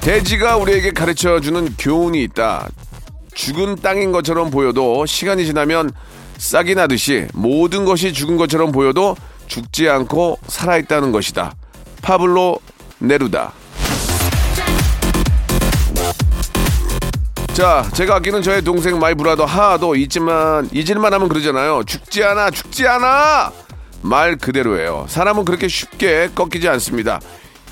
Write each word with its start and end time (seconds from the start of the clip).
돼지가 0.00 0.56
우리에게 0.56 0.92
가르쳐 0.92 1.40
주는 1.40 1.74
교훈이 1.78 2.22
있다. 2.24 2.68
죽은 3.34 3.76
땅인 3.76 4.12
것처럼 4.12 4.50
보여도 4.50 5.04
시간이 5.06 5.44
지나면 5.46 5.90
싹이 6.38 6.74
나듯이 6.74 7.26
모든 7.34 7.84
것이 7.84 8.12
죽은 8.12 8.36
것처럼 8.36 8.72
보여도 8.72 9.16
죽지 9.46 9.88
않고 9.88 10.38
살아있다는 10.46 11.12
것이다. 11.12 11.52
파블로 12.02 12.60
네루다. 12.98 13.52
자, 17.52 17.86
제가 17.92 18.16
아끼는 18.16 18.40
저의 18.42 18.62
동생 18.62 18.98
my 18.98 19.14
brother 19.14 19.44
하하도 19.44 19.94
있지만 19.96 20.68
잊을만 20.72 21.12
하면 21.12 21.28
그러잖아요. 21.28 21.84
죽지 21.84 22.24
않아, 22.24 22.50
죽지 22.50 22.86
않아. 22.86 23.52
말 24.00 24.36
그대로예요. 24.36 25.04
사람은 25.08 25.44
그렇게 25.44 25.68
쉽게 25.68 26.30
꺾이지 26.34 26.68
않습니다. 26.68 27.20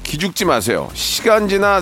기죽지 0.02 0.44
마세요. 0.44 0.90
시간 0.92 1.48
지나 1.48 1.80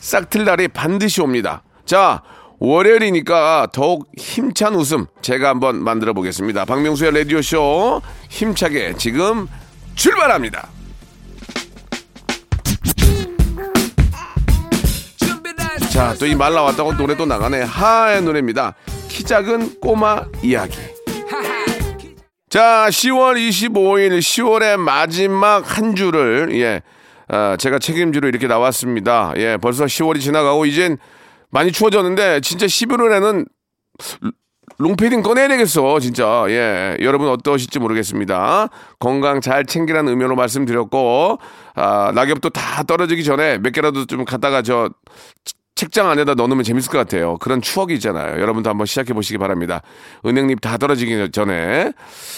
싹틀 0.00 0.44
날이 0.44 0.68
반드시 0.68 1.20
옵니다. 1.20 1.62
자, 1.84 2.22
월요일이니까 2.60 3.68
더욱 3.72 4.08
힘찬 4.16 4.74
웃음 4.74 5.06
제가 5.22 5.48
한번 5.48 5.82
만들어 5.82 6.12
보겠습니다. 6.12 6.64
박명수의 6.64 7.12
라디오 7.12 7.40
쇼 7.42 8.00
힘차게 8.28 8.94
지금 8.96 9.46
출발합니다. 9.94 10.68
자, 15.92 16.14
또 16.14 16.26
이 16.26 16.34
말 16.34 16.52
나왔다고 16.54 16.96
노래 16.96 17.16
또 17.16 17.26
나가네. 17.26 17.62
하의 17.62 18.22
노래입니다. 18.22 18.74
키 19.08 19.24
작은 19.24 19.80
꼬마 19.80 20.22
이야기. 20.42 20.78
자, 22.48 22.86
10월 22.88 23.36
25일, 23.36 24.18
10월의 24.20 24.76
마지막 24.78 25.76
한 25.76 25.94
주를, 25.94 26.48
예, 26.52 26.82
아, 27.28 27.56
제가 27.58 27.78
책임지로 27.78 28.28
이렇게 28.28 28.46
나왔습니다. 28.46 29.32
예, 29.36 29.56
벌써 29.60 29.84
10월이 29.84 30.20
지나가고, 30.20 30.66
이젠 30.66 30.98
많이 31.50 31.72
추워졌는데, 31.72 32.40
진짜 32.40 32.66
11월에는 32.66 33.46
롱패딩 34.78 35.22
꺼내야 35.22 35.48
되겠어, 35.48 35.98
진짜. 35.98 36.44
예. 36.48 36.96
여러분 37.00 37.28
어떠실지 37.28 37.80
모르겠습니다. 37.80 38.68
건강 38.98 39.40
잘 39.40 39.64
챙기라는 39.64 40.10
의미로 40.10 40.36
말씀드렸고, 40.36 41.38
아, 41.74 42.12
낙엽도 42.14 42.50
다 42.50 42.82
떨어지기 42.84 43.24
전에 43.24 43.58
몇 43.58 43.72
개라도 43.72 44.06
좀 44.06 44.24
갖다가 44.24 44.62
저, 44.62 44.90
책장 45.74 46.10
안에다 46.10 46.34
넣어놓으면 46.34 46.64
재밌을 46.64 46.90
것 46.90 46.98
같아요. 46.98 47.38
그런 47.38 47.62
추억이 47.62 47.94
있잖아요. 47.94 48.40
여러분도 48.40 48.68
한번 48.68 48.86
시작해 48.86 49.12
보시기 49.14 49.38
바랍니다. 49.38 49.80
은행잎 50.26 50.60
다 50.60 50.76
떨어지기 50.76 51.30
전에. 51.30 51.92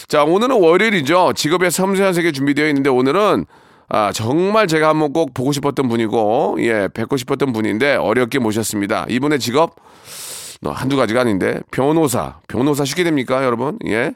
자, 0.09 0.25
오늘은 0.25 0.61
월요일이죠. 0.61 1.33
직업의 1.35 1.71
섬세한 1.71 2.13
세계 2.13 2.33
준비되어 2.33 2.69
있는데 2.69 2.91
오늘은 2.91 3.47
아, 3.93 4.13
정말 4.13 4.69
제가 4.69 4.89
한번 4.89 5.13
꼭 5.13 5.35
보고 5.35 5.51
싶었던 5.51 5.89
분이고, 5.89 6.59
예, 6.61 6.89
뵙고 6.95 7.17
싶었던 7.17 7.53
분인데 7.53 7.97
어렵게 7.97 8.39
모셨습니다. 8.39 9.05
이분의 9.09 9.41
직업, 9.41 9.75
너 10.61 10.71
한두 10.71 10.97
가지가 10.97 11.23
아닌데, 11.23 11.61
변호사. 11.73 12.39
변호사 12.47 12.85
쉽게 12.85 13.03
됩니까, 13.03 13.45
여러분? 13.45 13.79
예. 13.87 14.13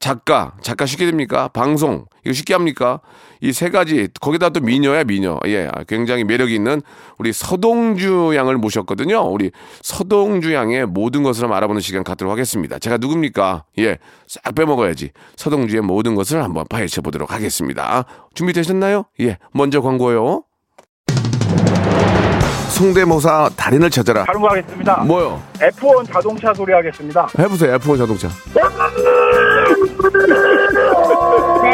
작가, 0.00 0.52
작가 0.60 0.84
쉽게 0.84 1.06
됩니까? 1.06 1.48
방송, 1.48 2.04
이거 2.24 2.34
쉽게 2.34 2.52
합니까? 2.52 3.00
이 3.42 3.52
세 3.52 3.70
가지, 3.70 4.08
거기다 4.20 4.50
또 4.50 4.60
미녀야, 4.60 5.04
미녀. 5.04 5.38
예, 5.46 5.68
아, 5.72 5.82
굉장히 5.84 6.24
매력이 6.24 6.54
있는 6.54 6.82
우리 7.18 7.32
서동주 7.32 8.32
양을 8.36 8.56
모셨거든요. 8.58 9.20
우리 9.30 9.50
서동주 9.82 10.52
양의 10.52 10.86
모든 10.86 11.22
것을 11.22 11.50
알아보는 11.52 11.80
시간 11.80 12.04
갖도록 12.04 12.30
하겠습니다. 12.32 12.78
제가 12.78 12.98
누굽니까? 12.98 13.64
예, 13.78 13.98
싹 14.26 14.54
빼먹어야지. 14.54 15.10
서동주의 15.36 15.80
모든 15.82 16.14
것을 16.14 16.42
한번 16.42 16.64
파헤쳐 16.68 17.00
보도록 17.00 17.32
하겠습니다. 17.32 18.04
준비되셨나요? 18.34 19.04
예, 19.20 19.38
먼저 19.52 19.80
광고요. 19.80 20.44
성대모사 22.70 23.50
달인을 23.56 23.90
찾아라. 23.90 24.24
다른 24.24 24.40
거 24.40 24.48
하겠습니다. 24.48 24.96
뭐요? 25.04 25.42
F1 25.54 26.10
자동차 26.12 26.54
소리 26.54 26.72
하겠습니다. 26.72 27.28
해보세요, 27.38 27.76
F1 27.78 27.98
자동차. 27.98 28.28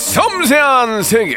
섬세한 0.00 1.02
세계. 1.02 1.36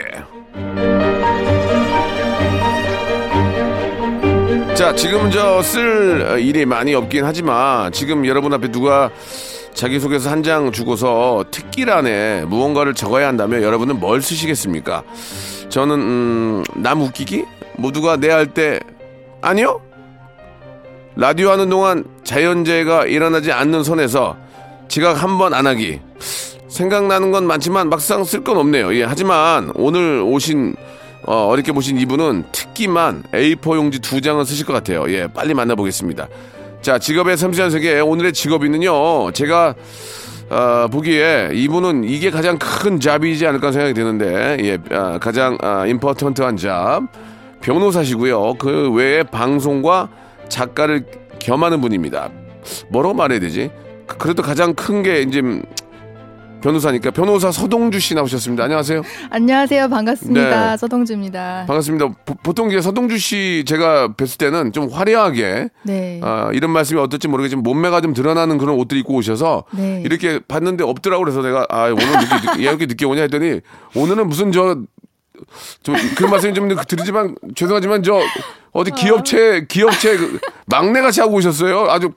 자, 4.73 4.95
지금 4.95 5.29
저 5.29 5.61
쓸 5.61 6.39
일이 6.39 6.65
많이 6.65 6.95
없긴 6.95 7.25
하지만 7.25 7.91
지금 7.91 8.25
여러분 8.25 8.53
앞에 8.53 8.71
누가 8.71 9.11
자기소개서 9.73 10.29
한 10.29 10.43
장 10.43 10.71
주고서 10.71 11.43
특기란에 11.51 12.45
무언가를 12.45 12.93
적어야 12.93 13.27
한다면 13.27 13.63
여러분은 13.63 13.99
뭘 13.99 14.21
쓰시겠습니까? 14.21 15.03
저는 15.69 15.95
음, 15.99 16.63
남 16.75 17.01
웃기기? 17.01 17.43
모두가 17.77 18.15
내 18.17 18.29
할 18.29 18.47
때 18.47 18.79
아니요? 19.41 19.81
라디오 21.15 21.49
하는 21.51 21.69
동안 21.69 22.05
자연재해가 22.23 23.05
일어나지 23.07 23.51
않는 23.51 23.83
선에서 23.83 24.37
지각 24.87 25.21
한 25.21 25.37
번 25.37 25.53
안 25.53 25.67
하기. 25.67 25.99
생각나는 26.73 27.31
건 27.31 27.45
많지만 27.45 27.89
막상 27.89 28.23
쓸 28.23 28.43
건 28.43 28.57
없네요. 28.57 28.93
예, 28.95 29.03
하지만 29.03 29.71
오늘 29.75 30.21
오신 30.25 30.75
어, 31.25 31.45
어렵게 31.47 31.71
보신 31.71 31.97
이분은 31.99 32.45
특기만 32.51 33.23
A4 33.31 33.75
용지 33.75 33.99
두 33.99 34.19
장을 34.19 34.43
쓰실 34.43 34.65
것 34.65 34.73
같아요. 34.73 35.05
예, 35.09 35.27
빨리 35.27 35.53
만나보겠습니다. 35.53 36.27
자, 36.81 36.97
직업의 36.99 37.37
섬세한 37.37 37.71
세계 37.71 37.99
오늘의 37.99 38.33
직업인은요. 38.33 39.31
제가 39.31 39.75
어, 40.49 40.87
보기에 40.91 41.51
이분은 41.53 42.03
이게 42.05 42.29
가장 42.31 42.57
큰 42.57 42.99
잡이지 42.99 43.45
않을까 43.47 43.71
생각이 43.71 43.93
드는데 43.93 44.57
예, 44.61 44.77
아, 44.95 45.19
가장 45.19 45.57
아, 45.61 45.85
임포턴트한 45.85 46.57
잡 46.57 47.03
변호사시고요. 47.61 48.55
그 48.55 48.91
외에 48.91 49.23
방송과 49.23 50.09
작가를 50.49 51.05
겸하는 51.39 51.79
분입니다. 51.81 52.29
뭐라고 52.89 53.13
말해야 53.13 53.39
되지? 53.39 53.69
그- 54.07 54.17
그래도 54.17 54.41
가장 54.43 54.73
큰 54.73 55.01
게 55.03 55.21
이제 55.21 55.39
음, 55.39 55.63
변호사니까 56.67 57.11
변호사 57.11 57.51
서동주 57.51 57.99
씨 57.99 58.15
나오셨습니다. 58.15 58.63
안녕하세요. 58.63 59.01
안녕하세요. 59.29 59.89
반갑습니다. 59.89 60.71
네. 60.71 60.77
서동주입니다. 60.77 61.65
반갑습니다. 61.67 62.07
보, 62.41 62.53
통 62.53 62.69
이제 62.69 62.79
서동주 62.81 63.17
씨 63.17 63.65
제가 63.67 64.13
뵀을 64.15 64.37
때는 64.39 64.71
좀 64.71 64.89
화려하게 64.89 65.67
네. 65.83 66.21
아, 66.23 66.51
이런 66.53 66.71
말씀이 66.71 66.99
어떨지 67.01 67.27
모르겠지만 67.27 67.63
몸매가 67.63 67.99
좀 67.99 68.13
드러나는 68.13 68.57
그런 68.57 68.77
옷들 68.77 68.97
입고 68.97 69.15
오셔서 69.15 69.65
네. 69.71 70.01
이렇게 70.05 70.39
봤는데 70.47 70.85
없더라고 70.85 71.23
그래서 71.25 71.41
내가 71.41 71.65
아 71.69 71.85
오늘 71.87 71.97
늦게, 72.07 72.35
늦게, 72.35 72.47
왜 72.57 72.63
이렇게 72.63 72.85
늦게 72.85 73.05
오냐 73.05 73.21
했더니 73.23 73.59
오늘은 73.95 74.27
무슨 74.29 74.51
저 74.51 74.77
좀 75.81 75.95
그런 76.15 76.29
말씀이 76.31 76.53
좀 76.53 76.69
드리지만 76.87 77.35
죄송하지만 77.55 78.03
저 78.03 78.21
어디 78.71 78.91
기업체 78.91 79.65
기업체 79.67 80.15
그 80.15 80.39
막내 80.67 81.01
같이 81.01 81.19
하고 81.21 81.33
오셨어요. 81.35 81.87
아주 81.89 82.11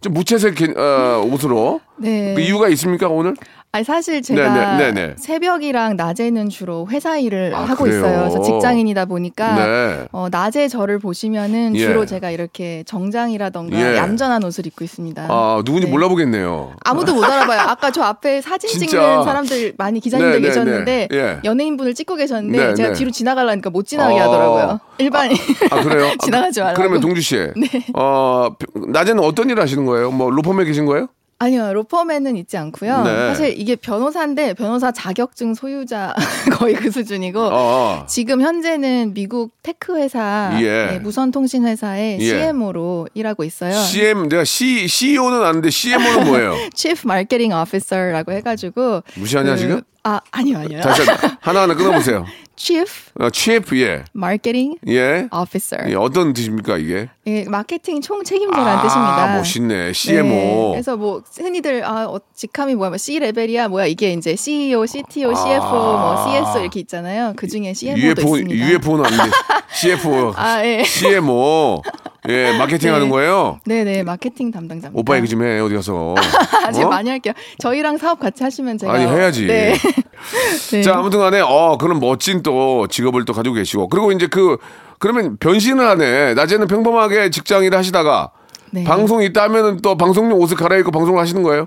좀 0.00 0.14
무채색 0.14 0.54
개- 0.56 0.72
어, 0.76 1.22
옷으로 1.30 1.80
네. 1.98 2.34
그 2.34 2.40
이유가 2.40 2.68
있습니까 2.70 3.08
오늘? 3.08 3.34
아니 3.74 3.84
사실 3.84 4.20
제가 4.20 4.76
네, 4.76 4.76
네, 4.76 4.92
네, 4.92 5.06
네. 5.06 5.14
새벽이랑 5.16 5.96
낮에는 5.96 6.50
주로 6.50 6.86
회사 6.90 7.16
일을 7.16 7.54
아, 7.54 7.62
하고 7.62 7.84
그래요? 7.84 8.00
있어요. 8.00 8.18
그래서 8.18 8.42
직장인이다 8.42 9.06
보니까 9.06 9.54
네. 9.54 10.08
어, 10.12 10.28
낮에 10.30 10.68
저를 10.68 10.98
보시면은 10.98 11.74
예. 11.76 11.78
주로 11.86 12.04
제가 12.04 12.30
이렇게 12.30 12.84
정장이라던가 12.84 13.74
예. 13.74 13.96
얌전한 13.96 14.44
옷을 14.44 14.66
입고 14.66 14.84
있습니다. 14.84 15.26
아 15.26 15.62
누군지 15.64 15.86
네. 15.86 15.90
몰라보겠네요. 15.90 16.74
아무도 16.84 17.14
못 17.14 17.24
알아봐요. 17.24 17.60
아까 17.60 17.90
저 17.90 18.02
앞에 18.02 18.42
사진 18.42 18.68
진짜. 18.68 18.88
찍는 18.88 19.24
사람들 19.24 19.72
많이 19.78 20.00
기자님들 20.00 20.32
네, 20.32 20.40
네, 20.40 20.48
계셨는데 20.48 21.08
네. 21.10 21.16
예. 21.16 21.40
연예인분을 21.42 21.94
찍고 21.94 22.16
계셨는데 22.16 22.58
네, 22.58 22.74
제가 22.74 22.88
네. 22.90 22.94
뒤로 22.94 23.10
지나가려니까 23.10 23.70
못 23.70 23.86
지나가게 23.86 24.20
어. 24.20 24.24
하더라고요. 24.24 24.80
일반인 24.98 25.38
아 25.70 25.82
그래요? 25.82 26.12
지나가지 26.22 26.60
말라고. 26.60 26.76
그러면 26.76 27.00
동주 27.00 27.22
씨, 27.22 27.36
네. 27.56 27.86
어 27.94 28.50
낮에는 28.88 29.24
어떤 29.24 29.48
일을 29.48 29.62
하시는 29.62 29.86
거예요? 29.86 30.10
뭐 30.10 30.28
로펌에 30.30 30.66
계신 30.66 30.84
거예요? 30.84 31.08
아니요, 31.42 31.72
로펌에는 31.72 32.36
있지 32.36 32.56
않고요. 32.56 33.02
네. 33.02 33.10
사실 33.28 33.54
이게 33.58 33.74
변호사인데 33.74 34.54
변호사 34.54 34.92
자격증 34.92 35.54
소유자 35.54 36.14
거의 36.58 36.74
그 36.74 36.90
수준이고 36.90 37.40
어. 37.52 38.06
지금 38.08 38.40
현재는 38.42 39.12
미국 39.12 39.50
테크 39.62 39.98
회사 39.98 40.56
예. 40.60 40.86
네, 40.86 40.98
무선 41.00 41.32
통신 41.32 41.66
회사의 41.66 42.18
예. 42.20 42.24
CMO로 42.28 43.08
일하고 43.14 43.42
있어요. 43.42 43.72
CM 43.72 44.28
내가 44.28 44.44
C 44.44 44.86
CEO는 44.86 45.42
아는데 45.42 45.70
CMO는 45.70 46.26
뭐예요? 46.26 46.54
Chief 46.74 47.02
Marketing 47.04 47.52
Officer라고 47.54 48.30
해가지고 48.32 49.02
무시하냐 49.16 49.54
그- 49.54 49.58
지금? 49.58 49.82
아 50.04 50.20
아니요 50.32 50.58
아니요. 50.58 50.80
다시 50.80 51.02
하나 51.40 51.62
하나 51.62 51.74
끊어보세요. 51.74 52.26
Chief 52.54 53.10
어, 53.18 53.30
chief 53.30 53.74
예 53.80 54.04
Marketing 54.14 54.76
예. 54.86 55.26
Officer. 55.32 55.90
예, 55.90 55.94
어떤 55.96 56.32
뜻입니까 56.32 56.76
이게? 56.76 57.08
예, 57.26 57.44
마케팅 57.44 58.00
총 58.02 58.22
책임자라는 58.22 58.72
아, 58.78 58.82
뜻입니다. 58.82 59.36
멋있네. 59.38 59.92
CMO. 59.92 60.26
네, 60.28 60.70
그래서 60.72 60.96
뭐 60.96 61.22
흔히들 61.38 61.82
아 61.84 62.06
어, 62.06 62.20
직함이 62.34 62.74
뭐야, 62.74 62.90
뭐 62.90 62.98
C 62.98 63.18
레벨이야, 63.18 63.68
뭐야 63.68 63.86
이게 63.86 64.12
이제 64.12 64.36
CEO, 64.36 64.84
CTO, 64.86 65.34
CFO, 65.34 65.70
뭐 65.98 66.24
CSO 66.30 66.60
이렇게 66.60 66.80
있잖아요. 66.80 67.32
그 67.36 67.48
중에 67.48 67.72
CMO도 67.72 68.20
UFO 68.22 68.36
있습니다. 68.36 68.68
UFO는 68.74 69.06
아닌데 69.06 69.24
CFO, 69.74 70.34
아 70.36 70.64
예. 70.64 70.84
CMO 70.84 71.82
예 72.28 72.56
마케팅 72.56 72.90
네. 72.90 72.92
하는 72.94 73.08
거예요. 73.08 73.58
네네 73.64 74.04
마케팅 74.04 74.52
담당자입니다. 74.52 74.92
오빠 75.00 75.16
얘기 75.16 75.26
좀 75.26 75.42
해 75.42 75.58
어디 75.58 75.74
가서. 75.74 76.14
아직 76.64 76.82
어? 76.84 76.88
많이 76.88 77.10
할게요. 77.10 77.32
저희랑 77.58 77.98
사업 77.98 78.20
같이 78.20 78.44
하시면 78.44 78.78
제가 78.78 78.92
아니 78.92 79.04
해야지. 79.06 79.46
네. 79.46 79.74
네. 80.72 80.82
자 80.82 80.96
아무튼 80.96 81.18
간에 81.18 81.40
어 81.40 81.76
그런 81.78 82.00
멋진 82.00 82.42
또 82.42 82.86
직업을 82.88 83.24
또 83.24 83.32
가지고 83.32 83.54
계시고 83.54 83.88
그리고 83.88 84.12
이제 84.12 84.26
그 84.26 84.56
그러면 84.98 85.36
변신을 85.38 85.84
하네. 85.84 86.34
낮에는 86.34 86.66
평범하게 86.68 87.30
직장 87.30 87.64
일을 87.64 87.76
하시다가 87.76 88.30
네. 88.70 88.84
방송이 88.84 89.26
있다면은 89.26 89.78
또 89.82 89.96
방송용 89.96 90.38
옷을 90.40 90.56
갈아입고 90.56 90.90
방송을 90.90 91.20
하시는 91.20 91.42
거예요? 91.42 91.66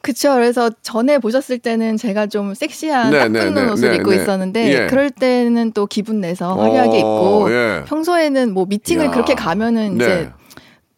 그쵸. 0.00 0.34
그래서 0.34 0.70
전에 0.82 1.18
보셨을 1.18 1.58
때는 1.58 1.96
제가 1.96 2.26
좀 2.26 2.54
섹시한 2.54 3.10
네, 3.10 3.18
딱 3.18 3.28
네, 3.32 3.40
붙는 3.40 3.66
네, 3.66 3.72
옷을 3.72 3.90
네, 3.90 3.96
입고 3.96 4.10
네. 4.10 4.16
있었는데 4.16 4.72
예. 4.72 4.86
그럴 4.86 5.10
때는 5.10 5.72
또 5.72 5.86
기분 5.86 6.20
내서 6.20 6.54
화려하게 6.54 6.98
어, 6.98 6.98
입고 6.98 7.52
예. 7.52 7.84
평소에는 7.86 8.54
뭐 8.54 8.66
미팅을 8.68 9.06
야. 9.06 9.10
그렇게 9.10 9.34
가면은 9.34 9.98
네. 9.98 10.04
이제 10.04 10.30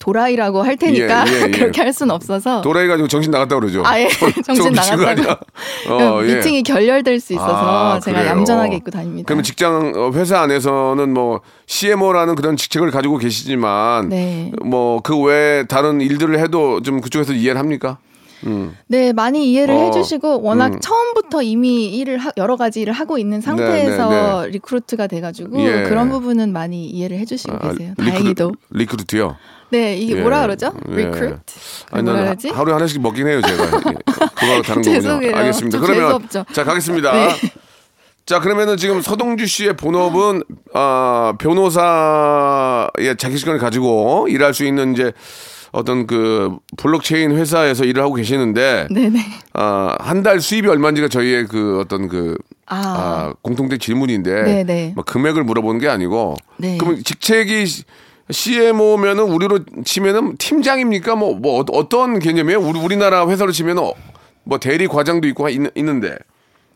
도라이라고 0.00 0.62
할 0.62 0.76
테니까 0.76 1.25
예, 1.29 1.32
예, 1.32 1.43
예. 1.43 1.50
그렇게 1.52 1.82
할 1.82 1.93
수는 1.93 2.12
없어서 2.14 2.62
도라이 2.62 2.88
가지고 2.88 3.06
정신 3.06 3.31
나갔다 3.31 3.55
그러죠. 3.61 3.82
아예 3.87 4.08
정신 4.44 4.73
나갔다고? 4.73 5.31
어, 5.93 6.20
예. 6.25 6.37
미팅이 6.37 6.62
결렬될 6.64 7.20
수 7.20 7.35
있어서 7.35 7.94
아, 7.94 8.00
제가 8.00 8.19
그래요? 8.20 8.32
얌전하게 8.32 8.76
입고 8.76 8.91
다닙니다. 8.91 9.26
그러면 9.26 9.44
직장 9.44 9.93
어, 9.94 10.11
회사 10.14 10.41
안에서는 10.41 11.12
뭐 11.12 11.43
CMO라는 11.67 12.35
그런 12.35 12.56
직책을 12.56 12.91
가지고 12.91 13.19
계시지만 13.19 14.08
네. 14.08 14.50
뭐그 14.64 15.19
외에 15.19 15.64
다른 15.67 16.00
일들을 16.00 16.38
해도 16.41 16.81
좀 16.82 17.00
그쪽에서 17.02 17.35
이해를 17.35 17.58
합니까? 17.61 17.99
음. 18.47 18.75
네, 18.87 19.12
많이 19.12 19.52
이해를 19.52 19.75
어, 19.75 19.81
해주시고 19.85 20.41
워낙 20.41 20.73
음. 20.73 20.81
처음부터 20.81 21.43
이미 21.43 21.94
일을 21.99 22.17
하, 22.17 22.31
여러 22.38 22.56
가지 22.56 22.81
일을 22.81 22.94
하고 22.94 23.19
있는 23.19 23.43
상태에서 23.43 24.47
recruit가 24.46 25.08
돼가지고 25.08 25.61
예. 25.61 25.82
그런 25.91 26.08
부분은 26.08 26.55
많이 26.55 26.87
이해를 26.87 27.19
해주시고 27.19 27.58
계세요. 27.58 27.93
recru- 27.98 28.10
다행히도. 28.11 28.52
recruit요. 28.70 29.37
네, 29.70 29.96
이게 29.96 30.17
예. 30.17 30.20
뭐라 30.20 30.43
그러죠? 30.43 30.72
예. 30.90 30.96
recruit. 30.96 31.40
아니 31.93 32.02
뭐라 32.02 32.19
나는 32.20 32.25
그러지? 32.37 32.49
하루에 32.50 32.72
하나씩 32.75 33.00
먹긴 33.00 33.26
해요 33.28 33.40
제가. 33.40 33.64
예. 33.64 33.69
그거 34.34 34.62
다른 34.62 34.82
거군요. 34.82 35.37
알겠습니다. 35.37 35.78
좀 35.78 35.87
그러면 35.87 36.20
재수없죠. 36.20 36.44
자 36.52 36.64
가겠습니다. 36.64 37.12
네. 37.12 37.28
자 38.26 38.38
그러면은 38.40 38.76
지금 38.76 39.00
서동주 39.00 39.46
씨의 39.46 39.76
본업은 39.76 40.43
아 40.75 41.34
변호사의 41.38 43.17
자기 43.19 43.37
시간을 43.38 43.58
가지고 43.58 44.26
일할 44.28 44.55
수 44.55 44.64
있는 44.64 44.93
이제 44.93 45.12
어떤 45.73 46.06
그 46.06 46.56
블록체인 46.76 47.31
회사에서 47.37 47.84
일을 47.84 48.02
하고 48.02 48.14
계시는데 48.14 48.88
네네. 48.90 49.20
아, 49.55 49.96
한 50.00 50.23
달 50.23 50.40
수입이 50.40 50.69
얼마인지가 50.69 51.08
저희의 51.08 51.46
그 51.46 51.78
어떤 51.81 52.08
그 52.08 52.37
아, 52.66 52.76
아, 52.76 53.34
공통된 53.43 53.78
질문인데 53.78 54.43
네네. 54.43 54.93
뭐 54.96 55.05
금액을 55.05 55.44
물어보는 55.44 55.81
게 55.81 55.88
아니고 55.88 56.37
네. 56.56 56.76
그러면 56.78 57.02
직책이 57.05 57.64
CMO면은 58.30 59.24
우리로 59.24 59.60
치면은 59.84 60.36
팀장입니까? 60.36 61.16
뭐, 61.16 61.34
뭐 61.34 61.60
어- 61.60 61.64
어떤 61.72 62.18
개념이에요? 62.18 62.60
우리 62.60 62.78
우리나라 62.78 63.28
회사로 63.28 63.52
치면은 63.52 63.82
어, 63.82 63.94
뭐 64.44 64.58
대리 64.58 64.87
과장도 64.87 65.26
있고 65.28 65.49
있, 65.49 65.60
있는데 65.76 66.16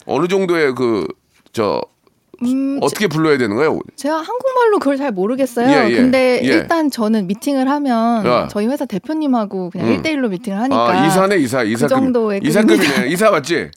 어느 0.07 0.29
정도의 0.29 0.75
그 0.75 1.07
저 1.55 1.81
음, 2.43 2.79
어떻게 2.83 3.07
불러야 3.07 3.39
되는 3.39 3.57
거예요? 3.57 3.79
제가 3.97 4.17
한국말로 4.17 4.79
그걸 4.79 4.97
잘 4.97 5.13
모르겠어요. 5.13 5.69
예, 5.69 5.91
예. 5.91 5.97
근데 5.97 6.41
예. 6.43 6.47
일단 6.47 6.91
저는 6.91 7.27
미팅을 7.27 7.69
하면 7.69 8.27
야. 8.27 8.49
저희 8.51 8.67
회사 8.67 8.85
대표님하고 8.85 9.71
그냥 9.71 9.89
음. 9.89 10.03
1대1로 10.03 10.29
미팅을 10.31 10.59
하니까. 10.59 10.89
아 10.91 11.07
이사네 11.07 11.37
이사 11.39 11.63
이사급 11.63 11.89
정도의 11.89 12.41
이사급이네. 12.43 13.09
이사 13.09 13.31
맞지? 13.31 13.71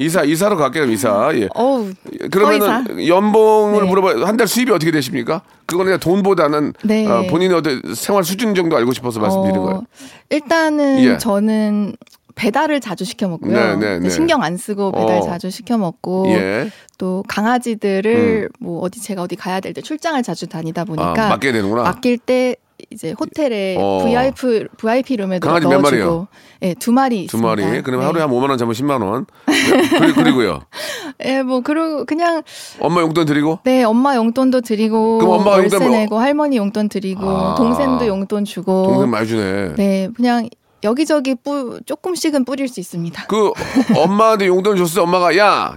이사 0.00 0.22
이사로 0.24 0.56
갈게요 0.56 0.84
이사 0.84 1.30
예. 1.34 1.48
어우, 1.54 1.90
그러면은 2.30 2.84
서이사. 2.84 3.06
연봉을 3.08 3.82
네. 3.82 3.88
물어봐 3.88 4.26
한 4.26 4.34
달 4.36 4.48
수입이 4.48 4.70
어떻게 4.72 4.90
되십니까? 4.90 5.42
그거는 5.66 5.86
그냥 5.86 6.00
돈보다는 6.00 6.72
네. 6.84 7.06
어, 7.06 7.24
본인의 7.30 7.56
어떤 7.56 7.80
생활 7.94 8.24
수준 8.24 8.54
정도 8.54 8.76
알고 8.76 8.92
싶어서 8.92 9.20
말씀드린 9.20 9.56
거예요. 9.62 9.84
일단은 10.30 11.00
예. 11.04 11.18
저는 11.18 11.94
배달을 12.34 12.80
자주 12.80 13.04
시켜 13.04 13.28
먹고요. 13.28 13.52
네, 13.52 13.76
네, 13.76 13.98
네. 14.00 14.08
신경 14.10 14.42
안 14.42 14.56
쓰고 14.56 14.92
배달 14.92 15.18
어. 15.18 15.20
자주 15.22 15.50
시켜 15.50 15.78
먹고 15.78 16.26
예. 16.28 16.70
또 16.98 17.22
강아지들을 17.28 18.48
뭐 18.60 18.80
어디 18.80 19.00
제가 19.00 19.22
어디 19.22 19.36
가야 19.36 19.60
될 19.60 19.72
때 19.74 19.80
출장을 19.80 20.22
자주 20.22 20.46
다니다 20.48 20.82
아, 20.82 20.84
보니까 20.84 21.28
맡게 21.28 21.52
되는구나. 21.52 21.82
맡길 21.82 22.18
때 22.18 22.56
이제 22.90 23.12
호텔에 23.18 23.76
어. 23.78 24.02
VIP 24.04 24.66
VIP 24.76 25.16
룸에도 25.16 25.46
강아지 25.46 25.66
몇 25.68 25.80
마리요? 25.80 26.04
넣어주고 26.04 26.28
예, 26.62 26.74
두 26.74 26.92
마리 26.92 27.26
두 27.26 27.36
있습니다. 27.38 27.48
마리. 27.48 27.82
그러면 27.82 28.00
네. 28.00 28.06
하루에 28.06 28.22
한 28.22 28.30
5만 28.30 28.48
원 28.50 28.58
잡으면 28.58 28.74
10만 28.74 29.02
원. 29.02 29.26
네. 29.46 29.98
그리, 29.98 30.12
그리고요. 30.12 30.60
예, 31.24 31.42
뭐 31.42 31.60
그리고 31.60 32.04
그냥 32.04 32.42
엄마 32.80 33.00
용돈 33.00 33.26
드리고 33.26 33.60
네 33.64 33.84
엄마 33.84 34.16
용돈도 34.16 34.60
드리고 34.62 35.18
그럼 35.18 35.34
엄마 35.40 35.52
월세 35.52 35.76
용돈 35.76 35.88
뭐- 35.90 35.98
내고 35.98 36.18
할머니 36.18 36.56
용돈 36.56 36.88
드리고 36.88 37.28
아. 37.30 37.54
동생도 37.54 38.06
용돈 38.08 38.44
주고 38.44 38.86
동생 38.88 39.10
많이 39.10 39.26
주네. 39.28 39.74
네 39.76 40.08
그냥 40.16 40.48
여기저기 40.84 41.34
뿌 41.34 41.80
조금씩은 41.86 42.44
뿌릴 42.44 42.68
수 42.68 42.78
있습니다. 42.80 43.26
그 43.26 43.50
엄마한테 43.96 44.46
용돈 44.46 44.76
줬을 44.76 44.94
때 44.96 45.00
엄마가 45.00 45.36
야 45.36 45.76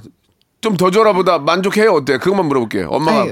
좀 0.59 0.75
더 0.75 0.89
줘라 0.91 1.13
보다 1.13 1.37
만족해요 1.37 1.93
어때? 1.93 2.17
그것만 2.17 2.47
물어볼게요. 2.47 2.89
엄마가 2.89 3.21
아니, 3.21 3.31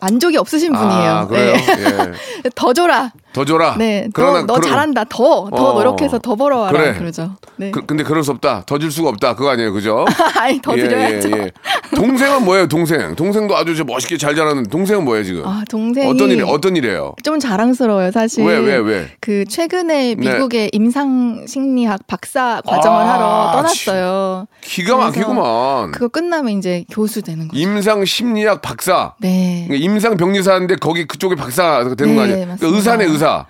만족이 0.00 0.36
없으신 0.36 0.72
분이에요. 0.72 1.10
아, 1.12 1.26
그래요? 1.26 1.54
네. 1.54 2.12
예. 2.44 2.50
더 2.54 2.72
줘라. 2.72 3.12
더 3.34 3.44
줘라. 3.44 3.74
네, 3.78 4.08
그러나 4.14 4.40
너, 4.40 4.46
너 4.46 4.54
그러- 4.54 4.68
잘한다. 4.68 5.04
더, 5.10 5.50
더 5.54 5.70
어. 5.70 5.72
노력해서 5.74 6.18
더 6.18 6.34
벌어와라. 6.36 6.72
그래. 6.78 6.94
그러죠. 6.96 7.32
네. 7.56 7.70
그, 7.70 7.84
근데 7.84 8.02
그럴 8.04 8.22
수 8.24 8.30
없다. 8.30 8.62
더 8.64 8.78
줄 8.78 8.90
수가 8.90 9.10
없다. 9.10 9.34
그거 9.34 9.50
아니에요. 9.50 9.72
그죠? 9.72 10.04
아니, 10.40 10.60
더 10.62 10.74
드려야죠. 10.74 11.30
예, 11.36 11.50
동생은 11.94 12.44
뭐예요, 12.44 12.66
동생? 12.68 13.14
동생도 13.14 13.56
아주 13.56 13.74
저 13.76 13.84
멋있게 13.84 14.16
잘 14.16 14.34
자라는 14.34 14.64
동생은 14.68 15.04
뭐예요, 15.04 15.24
지금? 15.24 15.46
아, 15.46 15.62
동생이 15.68 16.08
어떤 16.10 16.30
일, 16.30 16.44
어떤 16.46 16.76
일이에요? 16.76 17.14
좀 17.22 17.38
자랑스러워요, 17.40 18.10
사실. 18.12 18.44
왜, 18.44 18.56
왜, 18.58 18.76
왜? 18.76 19.08
그 19.20 19.44
최근에 19.48 20.14
네. 20.14 20.32
미국의 20.32 20.70
임상 20.72 21.44
심리학 21.48 22.06
박사 22.06 22.62
과정을 22.66 23.00
아, 23.02 23.12
하러 23.14 23.52
떠났어요. 23.56 24.46
기가 24.62 24.96
그래서 24.96 25.06
막히구만. 25.10 25.90
그거 25.92 26.08
끝나면 26.08 26.58
이제 26.58 26.84
교수 26.90 27.22
되는 27.22 27.48
거죠. 27.48 27.60
임상 27.60 28.04
심리학 28.04 28.62
박사. 28.62 29.14
네. 29.20 29.66
임상 29.70 30.16
병리사인데 30.16 30.76
거기 30.76 31.06
그쪽에 31.06 31.34
박사가 31.34 31.94
되는 31.96 32.12
네, 32.12 32.16
거 32.16 32.22
아니에요? 32.22 32.44
그러니까. 32.58 32.66
의사네, 32.66 33.04
의사. 33.24 33.46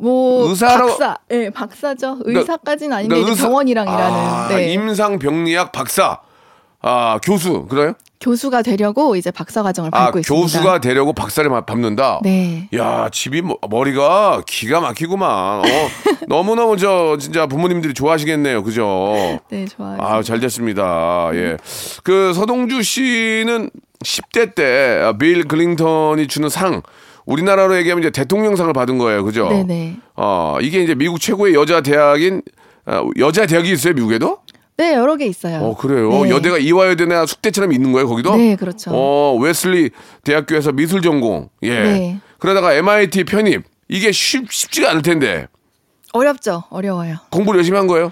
뭐 0.00 0.48
의사라고- 0.52 0.86
박사, 0.98 1.18
예, 1.32 1.50
박사죠. 1.50 2.18
그러니까- 2.18 2.40
의사까지는 2.40 2.96
아닌데 2.96 3.14
그러니까 3.16 3.32
의사- 3.32 3.46
병원이랑 3.48 3.86
일하는 3.88 4.18
아, 4.18 4.48
네. 4.48 4.72
임상 4.72 5.18
병리학 5.18 5.72
박사. 5.72 6.18
아, 6.80 7.18
교수. 7.24 7.66
그래요? 7.66 7.94
교수가 8.20 8.62
되려고 8.62 9.14
이제 9.16 9.30
박사 9.32 9.62
과정을 9.62 9.90
아, 9.92 10.06
밟고 10.06 10.18
있습니다. 10.20 10.42
교수가 10.42 10.80
되려고 10.80 11.12
박사를 11.12 11.48
마- 11.50 11.60
밟는다? 11.62 12.20
네. 12.22 12.68
야, 12.76 13.08
집이 13.12 13.42
뭐- 13.42 13.58
머리가 13.68 14.42
기가 14.46 14.80
막히구만. 14.80 15.28
어, 15.60 15.62
너무 16.28 16.54
너무 16.54 16.76
저 16.76 17.16
진짜 17.18 17.46
부모님들이 17.46 17.94
좋아하시겠네요. 17.94 18.62
그죠? 18.62 19.40
네, 19.50 19.64
좋아요. 19.66 19.98
아, 20.00 20.22
잘 20.22 20.38
됐습니다. 20.40 21.30
예. 21.34 21.56
그 22.04 22.32
서동주 22.34 22.82
씨는 22.82 23.70
10대 24.04 24.54
때 24.54 25.00
아, 25.04 25.12
빌 25.18 25.46
클린턴이 25.48 26.28
주는 26.28 26.48
상 26.48 26.82
우리나라로 27.28 27.76
얘기하면 27.76 28.02
이제 28.02 28.10
대통령상을 28.10 28.72
받은 28.72 28.96
거예요. 28.96 29.22
그죠? 29.22 29.48
네네. 29.48 29.98
어, 30.16 30.56
이게 30.62 30.82
이제 30.82 30.94
미국 30.94 31.20
최고의 31.20 31.54
여자 31.54 31.82
대학인 31.82 32.40
어, 32.86 33.06
여자 33.18 33.44
대학이 33.46 33.70
있어요, 33.70 33.92
미국에도? 33.92 34.38
네, 34.78 34.94
여러 34.94 35.16
개 35.16 35.26
있어요. 35.26 35.58
어, 35.58 35.76
그래요. 35.76 36.08
네. 36.24 36.30
여대가 36.30 36.56
이화여대나 36.56 37.26
숙대처럼 37.26 37.72
있는 37.72 37.92
거예요, 37.92 38.08
거기도? 38.08 38.34
네, 38.34 38.56
그렇죠. 38.56 38.90
어, 38.94 39.36
웨슬리 39.38 39.90
대학교에서 40.24 40.72
미술 40.72 41.02
전공. 41.02 41.50
예. 41.62 41.68
네. 41.68 42.20
그러다가 42.38 42.72
MIT 42.72 43.24
편입. 43.24 43.64
이게 43.88 44.10
쉽, 44.10 44.50
쉽지가 44.50 44.90
않을 44.90 45.02
텐데. 45.02 45.48
어렵죠. 46.12 46.64
어려워요. 46.70 47.16
공부를 47.30 47.58
열심히 47.58 47.76
한 47.76 47.86
거예요? 47.86 48.10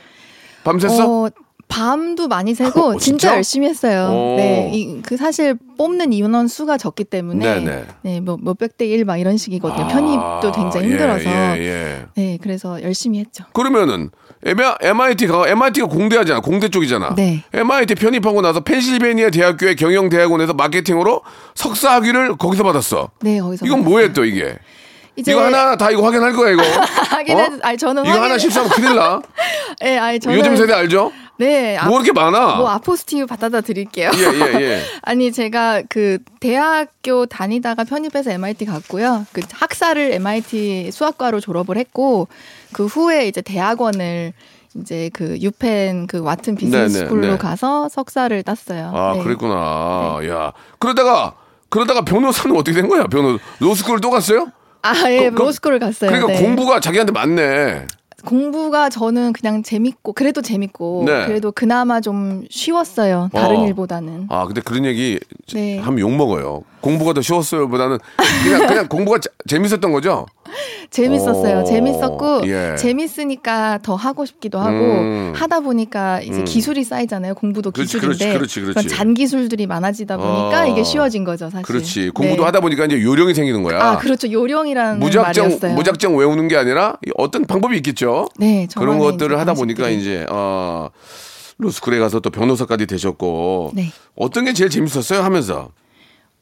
밤샜어? 0.64 1.00
어, 1.00 1.30
밤도 1.68 2.28
많이 2.28 2.54
새고 2.54 2.80
어, 2.80 2.92
진짜 2.92 3.00
진짜? 3.28 3.34
열심히 3.36 3.68
했어요. 3.68 4.08
오. 4.10 4.36
네, 4.36 4.70
이, 4.72 5.02
그 5.02 5.16
사실 5.16 5.56
뽑는 5.76 6.12
인원 6.12 6.48
수가 6.48 6.78
적기 6.78 7.04
때문에 7.04 7.44
네네. 7.60 7.84
네, 8.02 8.20
뭐 8.20 8.38
몇백 8.40 8.78
대 8.78 8.86
일 8.86 9.04
막 9.04 9.16
이런 9.18 9.36
식이거든요. 9.36 9.84
아, 9.84 9.88
편입도 9.88 10.52
굉장히 10.52 10.88
힘들어서 10.90 11.24
예, 11.28 11.56
예, 11.58 11.64
예. 11.66 12.04
네, 12.14 12.38
그래서 12.40 12.80
열심히 12.82 13.18
했죠. 13.18 13.44
그러면은 13.52 14.10
MIT가 14.80 15.48
MIT가 15.48 15.86
공대하잖아. 15.88 16.40
공대 16.40 16.68
쪽이잖아. 16.68 17.14
네. 17.16 17.42
MIT 17.52 17.96
편입하고 17.96 18.42
나서 18.42 18.60
펜실베니아 18.60 19.30
대학교의 19.30 19.74
경영대학원에서 19.76 20.54
마케팅으로 20.54 21.22
석사 21.54 21.94
학위를 21.96 22.36
거기서 22.36 22.62
받았어. 22.62 23.10
네, 23.22 23.40
거기서 23.40 23.66
이건. 23.66 23.82
뭐예요 23.84 24.12
또 24.12 24.24
이게? 24.24 24.56
이거 25.16 25.42
하나 25.44 25.76
다 25.76 25.90
이거 25.90 26.02
확인할 26.04 26.32
거야 26.34 26.52
이거. 26.52 26.62
하긴 27.16 27.36
어? 27.36 27.40
해, 27.40 27.48
아니 27.62 27.78
저는 27.78 28.04
이거 28.04 28.12
하나 28.12 28.22
확인- 28.24 28.38
실수하면 28.38 28.70
큰일 28.72 28.94
나. 28.94 29.20
네, 29.80 29.98
아니 29.98 30.20
저는 30.20 30.38
요즘 30.38 30.54
세대 30.56 30.72
알죠? 30.74 31.10
네, 31.38 31.76
아, 31.76 31.86
뭐 31.86 31.98
이렇게 32.00 32.12
많아? 32.12 32.56
뭐 32.56 32.70
아포스티유 32.70 33.26
받아다 33.26 33.60
드릴게요. 33.60 34.10
예, 34.14 34.20
예, 34.20 34.60
예. 34.62 34.82
아니 35.02 35.30
제가 35.32 35.82
그 35.88 36.18
대학교 36.40 37.26
다니다가 37.26 37.84
편입해서 37.84 38.30
MIT 38.30 38.64
갔고요. 38.64 39.26
그 39.32 39.42
학사를 39.52 40.12
MIT 40.14 40.90
수학과로 40.92 41.40
졸업을 41.40 41.76
했고 41.76 42.28
그 42.72 42.86
후에 42.86 43.28
이제 43.28 43.42
대학원을 43.42 44.32
이제 44.76 45.10
그 45.12 45.38
유펜 45.40 46.06
그 46.06 46.20
와튼 46.20 46.54
비즈니스 46.56 46.76
네, 46.76 47.00
네, 47.00 47.06
스쿨로 47.06 47.26
네. 47.32 47.38
가서 47.38 47.88
석사를 47.88 48.42
땄어요. 48.42 48.92
아, 48.94 49.14
네. 49.16 49.22
그랬구나. 49.22 50.18
야. 50.28 50.52
그러다가 50.78 51.34
그러다가 51.68 52.02
변호사는 52.02 52.54
어떻게 52.56 52.74
된 52.80 52.88
거야? 52.88 53.06
변호 53.06 53.38
로스쿨 53.60 54.00
또 54.00 54.10
갔어요? 54.10 54.48
아, 54.82 54.94
예, 55.10 55.30
그- 55.30 55.34
그- 55.34 55.42
로스쿨을 55.42 55.78
갔어요. 55.80 56.10
그러니까 56.10 56.32
네. 56.34 56.42
공부가 56.46 56.78
자기한테 56.80 57.12
맞네. 57.12 57.86
공부가 58.26 58.90
저는 58.90 59.32
그냥 59.32 59.62
재밌고 59.62 60.12
그래도 60.12 60.42
재밌고 60.42 61.04
네. 61.06 61.24
그래도 61.26 61.52
그나마 61.52 62.00
좀 62.02 62.44
쉬웠어요. 62.50 63.30
다른 63.32 63.60
어. 63.60 63.66
일보다는. 63.66 64.26
아, 64.28 64.44
근데 64.46 64.60
그런 64.60 64.84
얘기 64.84 65.18
네. 65.54 65.78
하면 65.78 66.00
욕 66.00 66.10
먹어요. 66.14 66.62
공부가 66.80 67.12
더 67.14 67.22
쉬웠어요보다는 67.22 67.98
그냥 68.44 68.66
그냥 68.66 68.88
공부가 68.88 69.18
자- 69.18 69.30
재밌었던 69.48 69.90
거죠. 69.92 70.26
재밌었어요. 70.90 71.60
오, 71.60 71.64
재밌었고 71.64 72.42
예. 72.46 72.76
재밌으니까 72.76 73.78
더 73.82 73.94
하고 73.94 74.24
싶기도 74.24 74.58
하고 74.58 74.76
음. 74.76 75.32
하다 75.34 75.60
보니까 75.60 76.20
이제 76.20 76.38
음. 76.38 76.44
기술이 76.44 76.84
쌓이잖아요. 76.84 77.34
공부도 77.34 77.70
그렇지, 77.70 77.94
기술인데 77.98 78.34
그렇지, 78.34 78.60
그렇지. 78.60 78.74
런 78.74 78.88
잔기술들이 78.88 79.66
많아지다 79.66 80.16
보니까 80.16 80.62
어. 80.62 80.66
이게 80.66 80.84
쉬워진 80.84 81.24
거죠, 81.24 81.50
사실. 81.50 81.64
그렇지. 81.64 82.10
공부도 82.10 82.42
네. 82.42 82.46
하다 82.46 82.60
보니까 82.60 82.84
이제 82.86 83.02
요령이 83.02 83.34
생기는 83.34 83.62
거야. 83.62 83.82
아, 83.82 83.98
그렇죠. 83.98 84.30
요령이라는 84.30 85.00
무작정 85.00 85.44
말이었어요. 85.44 85.74
무작정 85.74 86.16
외우는 86.16 86.48
게 86.48 86.56
아니라 86.56 86.96
어떤 87.16 87.44
방법이 87.44 87.76
있겠죠. 87.76 88.28
네, 88.38 88.66
그런 88.76 88.98
저만의 88.98 89.12
것들을 89.12 89.38
하다 89.38 89.54
보니까. 89.54 89.88
이제 89.88 90.26
어 90.30 90.90
로스쿨에 91.58 91.98
가서 91.98 92.20
또 92.20 92.30
변호사까지 92.30 92.86
되셨고 92.86 93.72
네. 93.74 93.90
어떤 94.14 94.44
게 94.44 94.52
제일 94.52 94.68
재밌었어요 94.70 95.22
하면서 95.22 95.70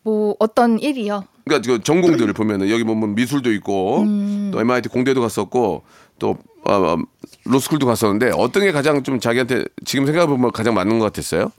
뭐 0.02 0.34
어떤 0.38 0.78
일이요? 0.78 1.24
그러니까 1.44 1.72
그 1.72 1.82
전공들을 1.82 2.32
보면은 2.32 2.70
여기 2.70 2.84
보면 2.84 3.14
미술도 3.14 3.52
있고 3.52 4.00
음. 4.02 4.50
또 4.52 4.60
MIT 4.60 4.88
공대도 4.88 5.20
갔었고 5.20 5.82
또 6.18 6.30
어, 6.66 6.72
어, 6.72 6.96
로스쿨도 7.44 7.86
갔었는데 7.86 8.32
어떤 8.36 8.62
게 8.62 8.72
가장 8.72 9.02
좀 9.02 9.20
자기한테 9.20 9.64
지금 9.84 10.06
생각해 10.06 10.26
보면 10.26 10.52
가장 10.52 10.74
맞는 10.74 10.98
것 10.98 11.04
같았어요? 11.06 11.52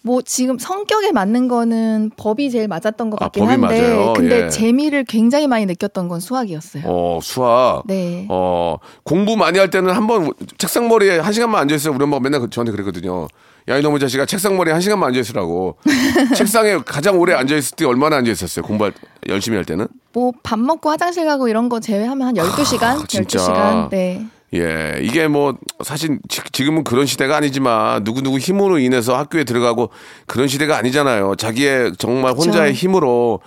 뭐 0.00 0.22
지금 0.22 0.58
성격에 0.58 1.12
맞는 1.12 1.48
거는 1.48 2.12
법이 2.16 2.50
제일 2.50 2.68
맞았던 2.68 3.10
것 3.10 3.20
아, 3.20 3.26
같긴 3.26 3.44
법이 3.44 3.50
한데 3.52 3.82
맞아요. 3.82 4.12
근데 4.14 4.44
예. 4.44 4.48
재미를 4.48 5.04
굉장히 5.04 5.46
많이 5.48 5.66
느꼈던 5.66 6.08
건 6.08 6.20
수학이었어요. 6.20 6.84
어 6.86 7.18
수학. 7.20 7.82
네. 7.86 8.24
어 8.30 8.76
공부 9.02 9.36
많이 9.36 9.58
할 9.58 9.68
때는 9.70 9.92
한번 9.92 10.32
책상 10.56 10.88
머리에 10.88 11.18
한 11.18 11.32
시간만 11.32 11.60
앉아 11.62 11.74
있어요. 11.74 11.94
우리 11.94 12.04
엄마가 12.04 12.20
맨날 12.22 12.40
그- 12.40 12.48
저한테 12.48 12.70
그랬거든요. 12.72 13.26
야 13.68 13.76
이놈의 13.76 14.00
자식아 14.00 14.24
책상 14.26 14.56
머리에 14.56 14.72
한 14.72 14.80
시간만 14.80 15.08
앉아 15.08 15.20
있으라고. 15.20 15.76
책상에 16.36 16.78
가장 16.86 17.18
오래 17.18 17.34
앉아 17.34 17.54
있을 17.56 17.76
때 17.76 17.84
얼마나 17.84 18.16
앉아 18.16 18.30
있었어요? 18.30 18.64
공부 18.64 18.90
열심히 19.28 19.56
할 19.56 19.64
때는? 19.64 19.86
뭐 20.14 20.32
밥 20.42 20.58
먹고 20.58 20.90
화장실 20.90 21.26
가고 21.26 21.48
이런 21.48 21.68
거 21.68 21.78
제외하면 21.80 22.28
한 22.28 22.34
12시간? 22.34 22.82
아, 22.84 23.04
진짜. 23.06 23.38
12시간? 23.38 23.90
네. 23.90 24.26
예, 24.54 24.98
이게 25.02 25.28
뭐 25.28 25.58
사실 25.84 26.18
지- 26.28 26.40
지금은 26.52 26.82
그런 26.82 27.04
시대가 27.04 27.36
아니지만 27.36 28.02
누구 28.04 28.22
누구 28.22 28.38
힘으로 28.38 28.78
인해서 28.78 29.14
학교에 29.18 29.44
들어가고 29.44 29.90
그런 30.26 30.48
시대가 30.48 30.78
아니잖아요. 30.78 31.34
자기의 31.36 31.92
정말. 31.98 32.32
혼자의 32.32 32.72
힘으로 32.72 33.40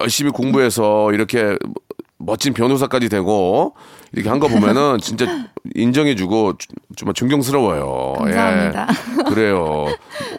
열심히 0.00 0.30
공부해서 0.30 1.12
이렇게 1.12 1.58
멋진 2.16 2.54
변호사까지 2.54 3.10
되고 3.10 3.74
이렇게 4.12 4.28
한 4.28 4.38
거 4.40 4.48
보면은 4.48 4.98
진짜 5.02 5.46
인정해주고 5.74 6.58
주- 6.58 6.68
정말 6.96 7.14
존경스러워요. 7.14 8.14
감사합니다. 8.18 8.88
예, 8.90 9.22
그래요. 9.28 9.86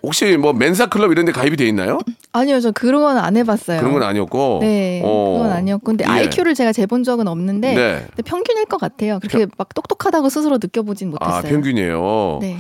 혹시 0.02 0.38
뭐 0.38 0.54
멘사 0.54 0.88
클럽 0.88 1.12
이런 1.12 1.26
데 1.26 1.32
가입이 1.32 1.58
돼 1.58 1.68
있나요? 1.68 2.00
아니요, 2.32 2.60
저 2.60 2.72
그런 2.72 3.02
건 3.02 3.18
안 3.18 3.36
해봤어요. 3.38 3.80
그런 3.80 3.94
건 3.94 4.04
아니었고. 4.04 4.60
네, 4.62 5.02
어. 5.04 5.38
그건 5.38 5.52
아니었고. 5.52 5.84
근데 5.86 6.04
예. 6.06 6.10
IQ를 6.10 6.54
제가 6.56 6.72
재본 6.74 7.04
적은 7.04 7.28
없는데, 7.28 7.74
네. 7.76 8.08
평균일 8.26 8.66
것 8.66 8.80
같아요. 8.80 9.20
그렇게 9.20 9.48
막 9.58 9.74
똑똑하다고 9.74 10.30
스스로 10.30 10.58
느껴보진 10.62 11.10
못했어요. 11.12 11.36
아, 11.38 11.42
평균이에요. 11.42 12.40
네. 12.42 12.58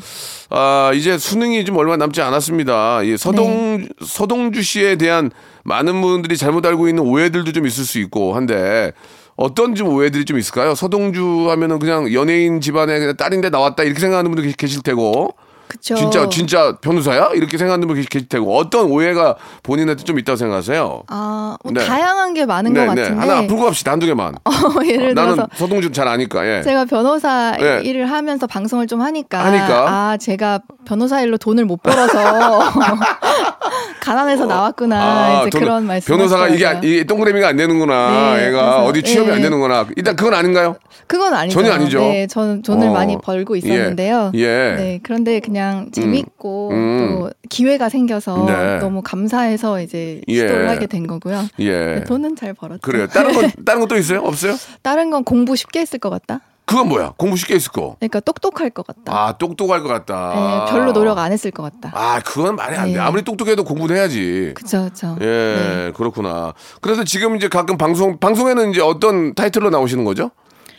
아, 0.50 0.92
이제 0.94 1.18
수능이 1.18 1.64
좀 1.66 1.78
얼마 1.78 1.98
남지 1.98 2.22
않았습니다. 2.22 3.04
이 3.04 3.18
서동, 3.18 3.78
네. 3.82 3.88
서동주 4.04 4.62
씨에 4.64 4.96
대한 4.98 5.32
많은 5.64 6.02
분들이 6.02 6.38
잘못 6.38 6.66
알고 6.66 6.88
있는 6.88 7.04
오해들도 7.04 7.52
좀 7.52 7.66
있을 7.66 7.84
수 7.86 8.00
있고 8.00 8.34
한데 8.36 8.92
어떤 9.38 9.75
좀 9.75 9.89
오해들이 9.89 10.25
좀 10.25 10.38
있을까요? 10.38 10.74
서동주 10.75 11.48
하면은 11.51 11.79
그냥 11.79 12.12
연예인 12.12 12.60
그냥 12.60 13.15
딸인데 13.15 13.50
나왔다 13.51 13.84
이렇게 13.84 14.00
생각하는 14.00 14.32
분도 14.32 14.50
계실 14.58 14.82
테고 14.82 15.36
그쵸. 15.68 15.96
진짜 15.96 16.30
진짜 16.30 16.78
변호사야? 16.82 17.32
이렇게 17.34 17.58
생각하는 17.58 17.88
분 17.88 17.98
계실- 17.98 18.28
테고 18.30 18.58
어떤 18.58 18.86
오해가 18.92 19.36
본인한테 19.64 20.04
좀 20.04 20.18
있다고 20.20 20.36
생각하세요? 20.38 21.04
아, 21.08 21.58
뭐 21.64 21.74
네. 21.74 21.86
다양한 21.86 22.34
게 22.34 22.46
많은 22.46 22.74
것 22.74 22.86
같은데. 22.86 23.10
하나 23.20 23.46
풀고 23.48 23.66
갑시다. 23.66 23.92
한두 23.92 24.06
개만. 24.06 24.36
어, 24.46 24.52
예를 24.86 25.14
나는 25.14 25.36
들어서 25.36 25.50
서동주 25.56 25.92
잘 25.92 26.08
아니까. 26.08 26.48
예. 26.48 26.62
제가 26.64 26.86
변호사 26.86 27.56
네. 27.60 27.82
일을 27.84 28.10
하면서 28.10 28.48
방송을 28.48 28.88
좀 28.88 29.02
하니까, 29.02 29.44
하니까? 29.46 29.86
아 29.90 30.18
제가 30.18 30.60
변호사 30.86 31.22
일로 31.22 31.38
돈을 31.38 31.66
못 31.66 31.82
벌어서 31.84 32.60
가난해서 34.02 34.46
나왔구나 34.46 35.42
이제 35.42 35.50
돈- 35.50 35.62
그런 35.62 35.86
말씀. 35.86 36.14
어, 36.14 36.18
변호사가 36.18 36.48
이게, 36.50 36.66
안- 36.66 36.84
이게 36.84 37.04
동그라미가 37.04 37.48
안 37.50 37.58
되는구나. 37.58 38.36
네, 38.38 38.48
얘가 38.48 38.62
그래서, 38.62 38.84
어디 38.86 39.04
취업이 39.04 39.30
예. 39.30 39.34
안 39.36 39.42
되는구나. 39.42 39.86
일단 39.98 40.16
그건 40.16 40.34
아닌가요? 40.34 40.78
그건 41.08 41.34
아니죠. 41.34 41.60
전혀 41.60 41.74
아니죠. 41.74 42.00
네, 42.00 42.28
저는 42.28 42.62
돈을 42.62 42.88
어. 42.88 42.92
많이 42.94 43.18
벌고 43.22 43.56
있었는데요. 43.58 44.32
예. 44.36 44.40
예. 44.40 44.76
네, 44.78 45.00
그런데 45.04 45.40
그냥 45.40 45.57
재밌고 45.92 46.70
음. 46.72 46.98
또 47.20 47.32
기회가 47.50 47.90
생겨서 47.90 48.46
네. 48.46 48.80
너무 48.80 49.02
감사해서 49.02 49.82
이제 49.82 50.22
예. 50.28 50.40
시도를 50.40 50.70
하게 50.70 50.88
된 50.88 51.08
거고요. 51.08 51.46
예. 51.60 51.96
네, 51.96 52.04
돈은 52.04 52.36
잘 52.36 52.54
벌었죠. 52.54 52.82
그래요. 52.82 53.08
다른 53.08 53.34
건 53.34 53.52
다른 53.66 53.82
건또 53.82 53.96
있어요? 53.98 54.20
없어요? 54.20 54.56
다른 54.82 55.10
건 55.10 55.24
공부 55.24 55.56
쉽게 55.56 55.80
했을 55.80 56.00
것 56.00 56.10
같다. 56.10 56.42
그건 56.68 56.90
뭐야? 56.90 57.14
공부 57.16 57.38
쉽게 57.38 57.56
했을 57.56 57.72
거. 57.72 57.96
그러니까 57.98 58.20
똑똑할 58.20 58.70
것 58.72 58.86
같다. 58.86 59.14
아, 59.14 59.38
똑똑할 59.38 59.82
것 59.84 59.88
같다. 59.88 60.66
네, 60.66 60.72
별로 60.74 60.92
노력 60.92 61.18
안 61.18 61.32
했을 61.32 61.50
것 61.50 61.64
같다. 61.64 61.92
아, 61.98 62.20
그건 62.20 62.58
말이 62.58 62.76
안 62.76 62.88
돼. 62.88 62.94
네. 62.96 63.00
아무리 63.00 63.22
똑똑해도 63.24 63.64
공부는 63.64 63.96
해야지. 63.96 64.52
그쵸, 64.54 64.90
그쵸. 64.92 65.16
예, 65.22 65.26
네. 65.26 65.92
그렇구나. 65.96 66.54
그래서 66.82 67.06
지금 67.06 67.38
이제 67.38 67.48
가끔 67.48 67.78
방송 67.78 68.18
방송에는 68.20 68.72
이제 68.72 68.82
어떤 68.82 69.34
타이틀로 69.34 69.70
나오시는 69.70 70.04
거죠? 70.04 70.32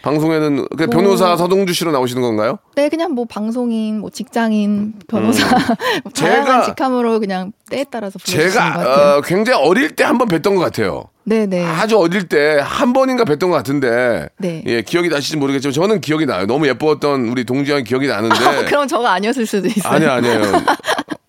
방송에는 0.02 0.66
그 0.76 0.84
뭐- 0.84 0.86
변호사 0.90 1.36
서동주 1.36 1.72
씨로 1.74 1.90
나오시는 1.92 2.22
건가요? 2.22 2.58
네, 2.76 2.88
그냥 2.88 3.12
뭐 3.12 3.24
방송인, 3.28 3.98
뭐 4.00 4.10
직장인, 4.10 4.94
변호사, 5.08 5.46
뭐 6.04 6.06
음. 6.06 6.10
제가- 6.12 6.14
다양한 6.14 6.64
직함으로 6.64 7.20
그냥 7.20 7.52
때에 7.70 7.84
따라서 7.90 8.18
불러주시는 8.18 8.54
것 8.54 8.58
같아요. 8.60 8.84
제가 8.84 9.16
어, 9.16 9.20
굉장히 9.22 9.58
어릴 9.64 9.94
때 9.96 10.04
한 10.04 10.18
번 10.18 10.28
뵀던 10.28 10.54
것 10.54 10.60
같아요. 10.60 11.04
네네. 11.24 11.62
아주 11.64 11.98
어릴 11.98 12.26
때 12.28 12.58
한 12.60 12.92
번인가 12.94 13.24
뵀던 13.24 13.40
것 13.50 13.50
같은데 13.50 14.28
네. 14.38 14.62
예 14.66 14.80
기억이 14.82 15.08
나실지 15.10 15.36
모르겠지만 15.36 15.72
저는 15.74 16.00
기억이 16.00 16.24
나요. 16.26 16.46
너무 16.46 16.66
예뻤던 16.68 17.28
우리 17.28 17.44
동주 17.44 17.72
형이 17.72 17.84
기억이 17.84 18.06
나는데 18.06 18.34
그럼 18.66 18.88
저가 18.88 19.12
아니었을 19.12 19.44
수도 19.44 19.68
있어요. 19.68 19.92
아니야 19.92 20.14
아니에요 20.14 20.40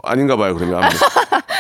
아닌가 0.04 0.38
봐요 0.38 0.56
그러면. 0.56 0.82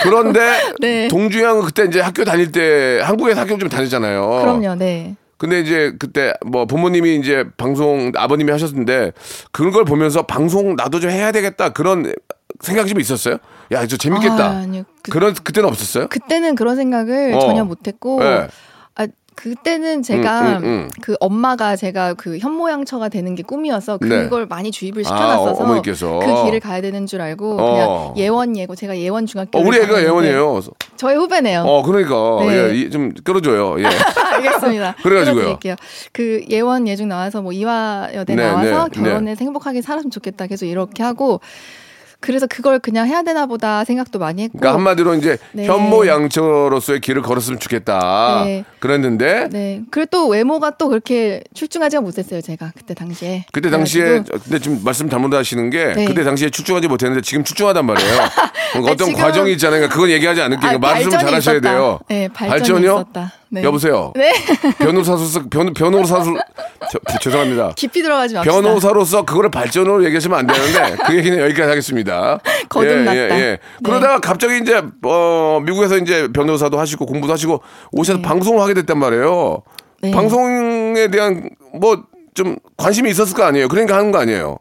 그런데 0.03 0.39
네. 0.79 1.07
동주 1.09 1.43
형은 1.43 1.65
그때 1.65 1.83
이제 1.85 1.99
학교 1.99 2.23
다닐 2.23 2.51
때 2.51 3.01
한국에서 3.03 3.41
학교 3.41 3.57
좀 3.57 3.67
다녔잖아요. 3.67 4.25
그럼요, 4.41 4.75
네. 4.75 5.15
근데 5.39 5.61
이제 5.61 5.93
그때 5.97 6.33
뭐 6.45 6.65
부모님이 6.65 7.15
이제 7.15 7.45
방송 7.57 8.11
아버님이 8.15 8.51
하셨는데 8.51 9.13
그런 9.51 9.71
걸 9.71 9.85
보면서 9.85 10.23
방송 10.23 10.75
나도 10.75 10.99
좀 10.99 11.09
해야 11.09 11.31
되겠다 11.31 11.69
그런 11.69 12.13
생각이 12.59 12.89
좀 12.89 12.99
있었어요? 12.99 13.37
야, 13.71 13.87
저 13.87 13.95
재밌겠다. 13.95 14.45
아, 14.45 14.49
아니요. 14.57 14.83
그- 15.01 15.11
그런 15.11 15.33
그때는 15.33 15.69
없었어요? 15.69 16.07
그때는 16.09 16.55
그런 16.55 16.75
생각을 16.75 17.33
어. 17.35 17.39
전혀 17.39 17.63
못했고, 17.63 18.19
네. 18.21 18.47
아 19.39 19.41
그때는 19.41 20.03
제가 20.03 20.57
음, 20.57 20.63
음. 20.63 20.89
그 21.01 21.15
엄마가 21.19 21.75
제가 21.75 22.13
그 22.13 22.37
현모양처가 22.37 23.09
되는 23.09 23.35
게 23.35 23.43
꿈이어서 23.43 23.97
네. 24.01 24.23
그걸 24.23 24.45
많이 24.45 24.71
주입을 24.71 25.03
아, 25.05 25.07
시켜놨어서 25.07 25.63
어, 25.63 25.65
어머니께서. 25.65 26.19
그 26.19 26.43
길을 26.45 26.59
가야 26.59 26.81
되는 26.81 27.05
줄 27.05 27.21
알고 27.21 27.57
어. 27.59 27.71
그냥 28.13 28.13
예원 28.17 28.57
예고 28.57 28.75
제가 28.75 28.97
예원 28.97 29.25
중학교 29.25 29.59
어, 29.59 29.61
우리 29.61 29.77
애가 29.77 30.03
예원이에요. 30.03 30.61
저의 30.97 31.17
후배네요. 31.17 31.61
어, 31.61 31.83
그러니까 31.83 32.45
네. 32.45 32.69
예, 32.69 32.75
이- 32.75 32.89
좀 32.89 33.13
끌어줘요. 33.23 33.79
예. 33.79 33.85
알겠습니다. 34.35 34.95
그래가지고요. 35.01 35.57
그 36.11 36.43
예원 36.49 36.87
예중 36.87 37.07
나와서 37.07 37.41
뭐 37.41 37.51
이화여대 37.53 38.35
네, 38.35 38.43
나와서 38.45 38.89
네, 38.89 39.01
결혼해서 39.01 39.43
행복하게 39.45 39.81
살았으면 39.81 40.11
좋겠다. 40.11 40.47
계속 40.47 40.65
이렇게 40.65 41.03
하고 41.03 41.39
그래서 42.21 42.47
그걸 42.47 42.79
그냥 42.79 43.07
해야 43.07 43.23
되나 43.23 43.45
보다 43.45 43.85
생각도 43.85 44.19
많이 44.19 44.43
했고. 44.43 44.57
그러니까 44.59 44.77
한마디로 44.77 45.15
이제 45.15 45.37
네. 45.53 45.65
현모양처로서의 45.65 46.99
길을 47.01 47.21
걸었으면 47.21 47.59
좋겠다. 47.59 48.43
네. 48.45 48.65
그랬는데 48.79 49.47
네. 49.51 49.81
그리고 49.89 50.07
또 50.11 50.27
외모가 50.27 50.71
또 50.71 50.89
그렇게 50.89 51.41
출중하지가 51.53 52.01
못했어요. 52.01 52.41
제가 52.41 52.71
그때 52.75 52.93
당시에. 52.93 53.45
그때 53.53 53.69
당시에 53.69 54.03
그래가지고 54.03 54.39
근데 54.43 54.59
지금 54.59 54.81
말씀 54.83 55.09
잘못하시는 55.09 55.69
게 55.69 55.93
네. 55.95 56.05
그때 56.05 56.23
당시에 56.23 56.49
출중하지 56.49 56.87
못했는데 56.87 57.21
지금 57.21 57.43
출중하단 57.43 57.85
말이에요. 57.85 58.11
그러니까 58.73 58.91
어떤 58.91 59.07
지금- 59.07 59.13
과정이 59.21 59.51
있잖아요. 59.53 59.87
그건 59.89 60.09
얘기하지 60.09 60.41
않을게요. 60.41 60.71
아, 60.71 60.77
말씀 60.77 61.09
발전이 61.11 61.23
잘하셔야 61.31 61.55
있었다. 61.55 61.69
돼요. 61.71 61.99
네, 62.09 62.27
발전이 62.27 62.59
발전이요? 62.59 62.93
있었다. 62.95 63.33
네. 63.49 63.63
여보세요. 63.63 64.13
네. 64.15 64.31
변호사로서 64.79 65.41
변 65.49 65.73
변호사로 65.73 66.37
저, 66.91 67.19
죄송합니다. 67.19 67.73
깊이 67.75 68.01
들어가지 68.01 68.35
맙시다. 68.35 68.53
변호사로서 68.53 69.23
그거를 69.25 69.49
발전으로 69.49 70.05
얘기하시면 70.05 70.39
안 70.39 70.47
되는데 70.47 70.95
그 71.05 71.15
얘기는 71.17 71.37
여기까지 71.39 71.69
하겠습니다. 71.69 72.39
거듭났다. 72.69 73.15
예, 73.15 73.19
예, 73.19 73.23
예. 73.23 73.27
네. 73.29 73.57
그러다가 73.83 74.19
갑자기 74.19 74.59
이제 74.59 74.81
어 75.03 75.59
미국에서 75.65 75.97
이제 75.97 76.27
변호사도 76.31 76.79
하시고 76.79 77.05
공부도 77.05 77.33
하시고 77.33 77.61
오셔서 77.91 78.21
방송을 78.21 78.61
하게 78.61 78.73
됐단 78.75 78.97
말이에요. 78.97 79.63
네. 80.01 80.11
방송에 80.11 81.07
대한 81.09 81.49
뭐 81.73 82.09
좀 82.39 82.55
관심이 82.77 83.09
있었을 83.09 83.35
거 83.35 83.43
아니에요. 83.43 83.67
그러니까 83.67 83.97
하는 83.97 84.11
거 84.11 84.19
아니에요. 84.19 84.59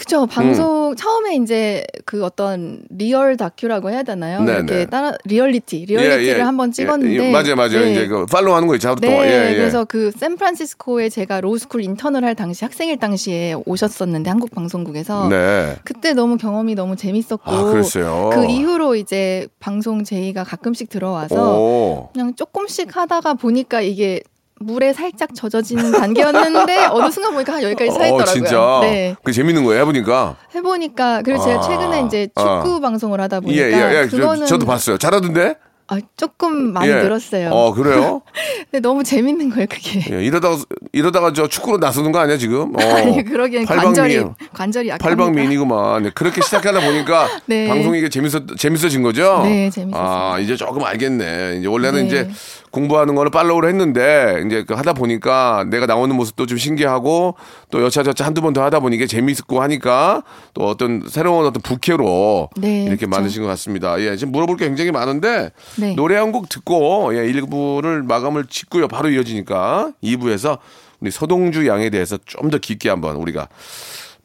그쵸. 0.00 0.22
음. 0.22 0.28
방송 0.28 0.96
처음에 0.96 1.36
이제 1.36 1.84
그 2.06 2.24
어떤 2.24 2.82
리얼 2.88 3.36
다큐라고 3.36 3.90
해야 3.90 4.02
되나요? 4.02 4.42
네, 4.42 4.52
이렇게 4.54 4.74
네. 4.74 4.86
따라 4.86 5.12
리얼리티, 5.26 5.84
리얼리티를 5.84 6.46
한번 6.46 6.72
찍었는데 6.72 7.26
예, 7.26 7.30
맞아요, 7.30 7.54
맞아요. 7.54 7.80
네. 7.80 7.92
이제 7.92 8.06
그 8.06 8.24
follow 8.24 8.54
하는 8.54 8.66
거 8.66 8.74
있죠. 8.76 8.88
하루 8.88 8.98
네, 8.98 9.10
동안. 9.10 9.26
예, 9.26 9.50
예. 9.50 9.54
그래서 9.54 9.84
그 9.84 10.10
샌프란시스코에 10.12 11.10
제가 11.10 11.42
로스쿨 11.42 11.84
인턴을 11.84 12.24
할 12.24 12.34
당시 12.34 12.64
학생일 12.64 12.96
당시에 12.98 13.56
오셨었는데 13.66 14.30
한국 14.30 14.50
방송국에서 14.52 15.28
네. 15.28 15.76
그때 15.84 16.14
너무 16.14 16.38
경험이 16.38 16.74
너무 16.74 16.96
재밌었고 16.96 17.42
아. 17.44 18.30
그 18.32 18.46
이후로 18.46 18.96
이제 18.96 19.48
방송 19.58 20.02
제의가 20.02 20.44
가끔씩 20.44 20.88
들어와서 20.88 21.60
오. 21.60 22.08
그냥 22.14 22.34
조금씩 22.34 22.96
하다가 22.96 23.34
보니까 23.34 23.82
이게 23.82 24.22
물에 24.62 24.92
살짝 24.92 25.34
젖어지는 25.34 25.90
단계였는데 25.92 26.86
어느 26.92 27.10
순간 27.10 27.32
보니까 27.32 27.54
한 27.54 27.62
여기까지 27.62 27.90
차 27.90 28.06
있더라고요. 28.06 28.22
어, 28.22 28.26
진짜. 28.26 28.78
네. 28.82 29.16
그 29.22 29.32
재밌는 29.32 29.64
거예요, 29.64 29.80
해보니까. 29.80 30.36
해보니까 30.54 31.22
그리고 31.22 31.42
제가 31.42 31.60
아, 31.60 31.62
최근에 31.62 32.02
이제 32.06 32.26
축구 32.28 32.76
아. 32.76 32.80
방송을 32.80 33.20
하다 33.22 33.36
예, 33.36 33.40
보니까 33.40 33.94
예, 33.94 34.02
예. 34.02 34.06
그거는 34.06 34.46
저, 34.46 34.58
도 34.58 34.66
봤어요. 34.66 34.98
잘하던데? 34.98 35.56
아, 35.92 35.98
조금 36.16 36.72
많이 36.72 36.88
예. 36.88 36.94
늘었어요. 37.02 37.50
어, 37.50 37.74
그래요? 37.74 38.22
근데 38.70 38.80
너무 38.80 39.02
재밌는 39.02 39.50
거예요, 39.50 39.66
그게. 39.68 40.00
예, 40.12 40.24
이러다가, 40.24 40.56
이러다가 40.92 41.32
저 41.32 41.48
축구로 41.48 41.78
나서는 41.78 42.12
거 42.12 42.20
아니야, 42.20 42.36
지금? 42.36 42.76
어. 42.76 42.78
아니 42.94 43.24
그러기엔 43.24 43.64
관절이 43.64 44.22
관절이 44.52 44.88
약합니다. 44.90 45.08
팔방미인이구만. 45.08 46.04
네, 46.04 46.10
그렇게 46.14 46.42
시작하다 46.42 46.80
보니까 46.80 47.28
네. 47.46 47.66
방송이 47.66 47.98
이게 47.98 48.08
재밌어, 48.08 48.40
재밌어진 48.56 49.02
거죠? 49.02 49.40
네, 49.42 49.68
재밌었어요. 49.70 50.06
아, 50.06 50.38
이제 50.38 50.54
조금 50.54 50.84
알겠네. 50.84 51.56
이제 51.58 51.66
원래는 51.66 52.02
네. 52.02 52.06
이제 52.06 52.30
공부하는 52.70 53.14
거는 53.14 53.30
팔로우를 53.30 53.68
했는데, 53.68 54.42
이제 54.46 54.64
그 54.66 54.74
하다 54.74 54.92
보니까 54.92 55.64
내가 55.70 55.86
나오는 55.86 56.14
모습도 56.14 56.46
좀 56.46 56.56
신기하고, 56.58 57.34
또 57.70 57.82
여차저차 57.82 58.24
한두 58.24 58.40
번 58.42 58.52
더 58.52 58.62
하다 58.64 58.80
보니 58.80 58.96
이게 58.96 59.06
재밌고 59.06 59.60
하니까, 59.62 60.22
또 60.54 60.66
어떤 60.66 61.02
새로운 61.08 61.46
어떤 61.46 61.62
부캐로 61.62 62.50
네, 62.56 62.82
이렇게 62.84 63.06
그쵸. 63.06 63.08
많으신 63.08 63.42
것 63.42 63.48
같습니다. 63.48 64.00
예, 64.00 64.16
지금 64.16 64.32
물어볼 64.32 64.56
게 64.56 64.66
굉장히 64.66 64.90
많은데, 64.90 65.50
네. 65.78 65.94
노래 65.94 66.16
한 66.16 66.30
곡 66.32 66.48
듣고, 66.48 67.10
예, 67.16 67.30
1부를 67.32 68.04
마감을 68.06 68.46
짓고요. 68.46 68.86
바로 68.88 69.10
이어지니까 69.10 69.92
2부에서 70.02 70.58
우리 71.00 71.10
서동주 71.10 71.66
양에 71.66 71.90
대해서 71.90 72.18
좀 72.26 72.50
더 72.50 72.58
깊게 72.58 72.88
한번 72.88 73.16
우리가 73.16 73.48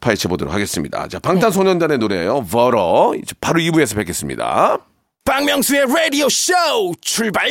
파헤쳐 0.00 0.28
보도록 0.28 0.52
하겠습니다. 0.54 1.08
자, 1.08 1.18
방탄소년단의 1.18 1.98
노래예요. 1.98 2.44
버러. 2.50 3.12
이제 3.16 3.34
바로 3.40 3.58
2부에서 3.60 3.96
뵙겠습니다. 3.96 4.78
박명수의 5.24 5.86
라디오 5.88 6.28
쇼 6.28 6.52
출발 7.00 7.48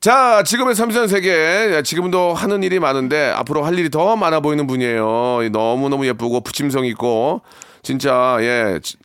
자, 0.00 0.42
지금의 0.42 0.74
삼선 0.74 1.08
세계. 1.08 1.28
예, 1.30 1.82
지금도 1.84 2.32
하는 2.32 2.62
일이 2.62 2.78
많은데 2.80 3.30
앞으로 3.36 3.64
할 3.64 3.78
일이 3.78 3.90
더 3.90 4.16
많아 4.16 4.40
보이는 4.40 4.66
분이에요. 4.66 5.50
너무너무 5.52 6.06
예쁘고 6.06 6.40
부침성 6.40 6.86
있고 6.86 7.42
진짜 7.82 8.38
예. 8.40 8.80
지- 8.82 8.96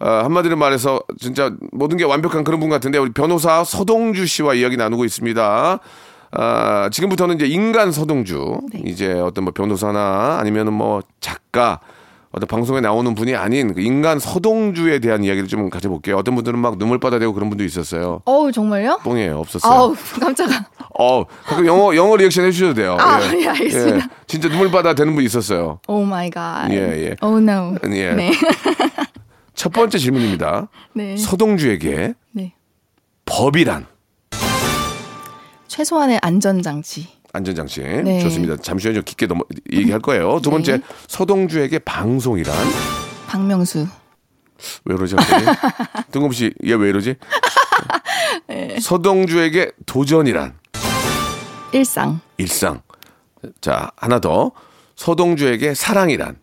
어, 0.00 0.08
한마디로 0.24 0.56
말해서 0.56 1.00
진짜 1.20 1.52
모든 1.72 1.96
게 1.96 2.04
완벽한 2.04 2.42
그런 2.44 2.58
분 2.60 2.68
같은데 2.68 2.98
우리 2.98 3.12
변호사 3.12 3.62
서동주 3.64 4.26
씨와 4.26 4.54
이야기 4.54 4.76
나누고 4.76 5.04
있습니다. 5.04 5.78
아, 6.32 6.88
지금부터는 6.92 7.36
이제 7.36 7.46
인간 7.46 7.92
서동주 7.92 8.58
이제 8.84 9.12
어떤 9.12 9.44
뭐 9.44 9.52
변호사나 9.54 10.38
아니면은 10.40 10.72
뭐 10.72 11.02
작가 11.20 11.80
어떤 12.36 12.46
방송에 12.48 12.82
나오는 12.82 13.14
분이 13.14 13.34
아닌 13.34 13.72
그 13.72 13.80
인간 13.80 14.18
서동주에 14.18 14.98
대한 14.98 15.24
이야기를 15.24 15.48
좀 15.48 15.70
가져볼게요. 15.70 16.18
어떤 16.18 16.34
분들은 16.34 16.58
막 16.58 16.76
눈물바다 16.76 17.18
되고 17.18 17.32
그런 17.32 17.48
분도 17.48 17.64
있었어요. 17.64 18.20
어우 18.26 18.52
정말요? 18.52 18.98
뽕이에요. 19.04 19.38
없었어요. 19.38 19.72
아우 19.72 19.96
깜짝아. 20.20 20.66
어, 21.00 21.24
가끔 21.46 21.64
영어 21.66 21.96
영어 21.96 22.14
리액션 22.14 22.44
해주셔도 22.44 22.74
돼요. 22.74 22.98
아, 23.00 23.20
예, 23.34 23.46
알겠습니다. 23.48 24.08
진짜 24.26 24.48
눈물바다 24.48 24.92
되는 24.94 25.14
분 25.14 25.24
있었어요. 25.24 25.80
Oh 25.88 26.02
my 26.04 26.28
god. 26.28 26.70
예, 26.70 26.76
예. 26.76 27.16
Oh 27.22 27.40
no. 27.40 27.74
예. 27.94 28.12
네. 28.12 28.30
첫 29.54 29.72
번째 29.72 29.96
질문입니다. 29.96 30.68
네. 30.92 31.16
서동주에게 31.16 32.12
네. 32.32 32.52
법이란 33.24 33.86
최소한의 35.68 36.18
안전 36.20 36.60
장치. 36.60 37.08
안전장치 37.32 37.80
네. 37.82 38.20
좋습니다. 38.20 38.56
잠시 38.56 38.88
후에 38.88 38.94
좀 38.94 39.02
깊게 39.04 39.26
넘어 39.26 39.42
얘기할 39.72 40.00
거예요. 40.00 40.40
두 40.40 40.50
번째 40.50 40.78
네. 40.78 40.82
서동주에게 41.08 41.80
방송이란 41.80 42.54
박명수. 43.26 43.86
왜 44.84 44.96
그러지? 44.96 45.16
뜬금없이 46.10 46.54
얘왜 46.64 46.88
이러지? 46.88 47.16
네. 48.48 48.78
서동주에게 48.80 49.72
도전이란 49.84 50.54
일상. 51.72 52.20
일상. 52.38 52.80
자 53.60 53.90
하나 53.96 54.18
더 54.18 54.52
서동주에게 54.96 55.74
사랑이란 55.74 56.38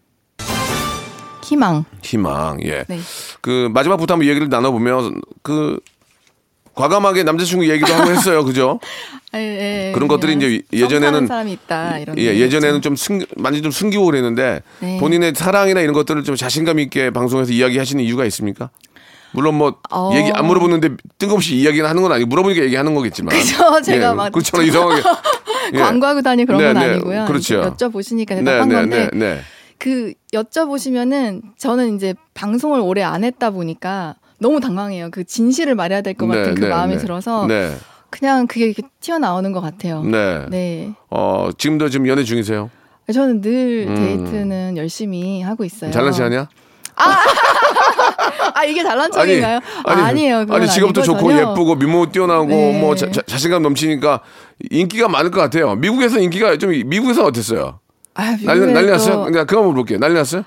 희망. 1.44 1.84
희망. 2.02 2.64
예. 2.64 2.86
네. 2.88 3.00
그 3.42 3.70
마지막 3.74 3.98
부터 3.98 4.14
한번 4.14 4.28
얘기를 4.28 4.48
나눠보면 4.48 5.22
그 5.42 5.80
과감하게 6.76 7.24
남자친구 7.24 7.70
얘기도 7.70 7.94
하고 7.94 8.12
했어요, 8.12 8.44
그죠? 8.44 8.80
예, 9.36 9.40
예, 9.90 9.92
그런 9.94 10.08
것들이 10.08 10.34
이제 10.34 10.62
예전에는 10.72 11.28
사람이 11.28 11.52
있다 11.54 11.98
이런. 12.00 12.18
예, 12.18 12.38
예전에는 12.40 12.82
좀 12.82 12.96
숨, 12.96 13.20
많이 13.38 13.62
좀 13.62 13.72
숨기고 13.72 14.06
그랬는데 14.06 14.62
네. 14.80 14.98
본인의 15.00 15.34
사랑이나 15.36 15.82
이런 15.82 15.94
것들을 15.94 16.24
좀 16.24 16.36
자신감 16.36 16.80
있게 16.80 17.10
방송에서 17.10 17.52
이야기하시는 17.52 18.04
이유가 18.04 18.26
있습니까? 18.26 18.70
물론 19.32 19.56
뭐 19.56 19.76
어. 19.92 20.12
얘기 20.14 20.32
안 20.32 20.46
물어보는데 20.46 20.90
뜬금없이 21.18 21.56
이야기는 21.56 21.90
하는 21.90 22.04
건 22.04 22.12
아니고 22.12 22.28
물어보니까 22.30 22.64
얘기하는 22.66 22.94
거겠지만. 22.94 23.36
그죠, 23.36 23.82
제가 23.82 24.14
막- 24.14 24.32
그렇잖아 24.32 24.64
이상하게. 24.64 25.02
예. 25.74 25.80
광고하고 25.80 26.22
다니 26.22 26.46
그런 26.46 26.62
건 26.62 26.74
네, 26.76 26.80
네. 26.80 26.92
아니고요. 26.94 27.26
그렇죠. 27.26 27.62
여쭤보시니까 27.62 28.30
네, 28.36 28.44
대답한 28.44 28.70
네, 28.70 28.76
건데 28.76 29.10
네, 29.14 29.18
네. 29.36 29.42
그 29.80 30.14
여쭤보시면은 30.34 31.42
저는 31.58 31.96
이제 31.96 32.14
방송을 32.36 32.80
오래 32.80 33.02
안 33.02 33.24
했다 33.24 33.50
보니까 33.50 34.16
너무 34.44 34.60
당황해요. 34.60 35.10
그 35.12 35.24
진실을 35.24 35.74
말해야 35.76 36.02
될 36.02 36.14
것 36.14 36.28
같은 36.28 36.44
네, 36.44 36.54
그 36.54 36.66
네, 36.66 36.70
마음이 36.70 36.96
네. 36.96 37.00
들어서 37.02 37.48
네. 37.48 37.76
그냥 38.10 38.46
그게 38.46 38.66
이렇게 38.66 38.84
튀어나오는 39.00 39.52
것 39.54 39.62
같아요. 39.62 40.04
네. 40.04 40.46
네. 40.50 40.94
어, 41.10 41.50
지금도 41.58 41.90
지금 41.90 42.08
연애 42.08 42.24
중이세요? 42.24 42.70
저는 43.12 43.42
늘 43.42 43.86
음. 43.88 43.96
데이트는 43.96 44.78
열심히 44.78 45.42
하고 45.42 45.64
있어요. 45.66 45.92
잘난 45.92 46.12
체 46.14 46.24
아니야? 46.24 46.48
아 48.54 48.64
이게 48.70 48.84
잘난 48.84 49.12
척인가요? 49.12 49.60
아, 49.86 50.12
니에요 50.12 50.46
아니 50.50 50.68
직업도 50.70 51.02
좋고 51.02 51.34
예쁘고 51.34 51.76
미모 51.76 52.12
뛰어나고 52.12 52.46
네. 52.46 52.80
뭐 52.80 52.94
자, 52.96 53.10
신감 53.26 53.64
넘치니까 53.64 54.22
인기가 54.70 55.08
많을 55.08 55.32
것 55.32 55.40
같아요. 55.42 55.74
미국에서 55.76 56.20
인기가 56.20 56.56
좀 56.58 56.70
미국에서 56.86 57.26
어땠어요? 57.26 57.80
아, 58.14 58.36
난리 58.44 58.72
난리 58.72 58.92
났어요? 58.92 59.24
그냥 59.24 59.48
그거 59.48 59.64
물어볼게요. 59.64 59.98
난리 59.98 60.14
났어요? 60.14 60.44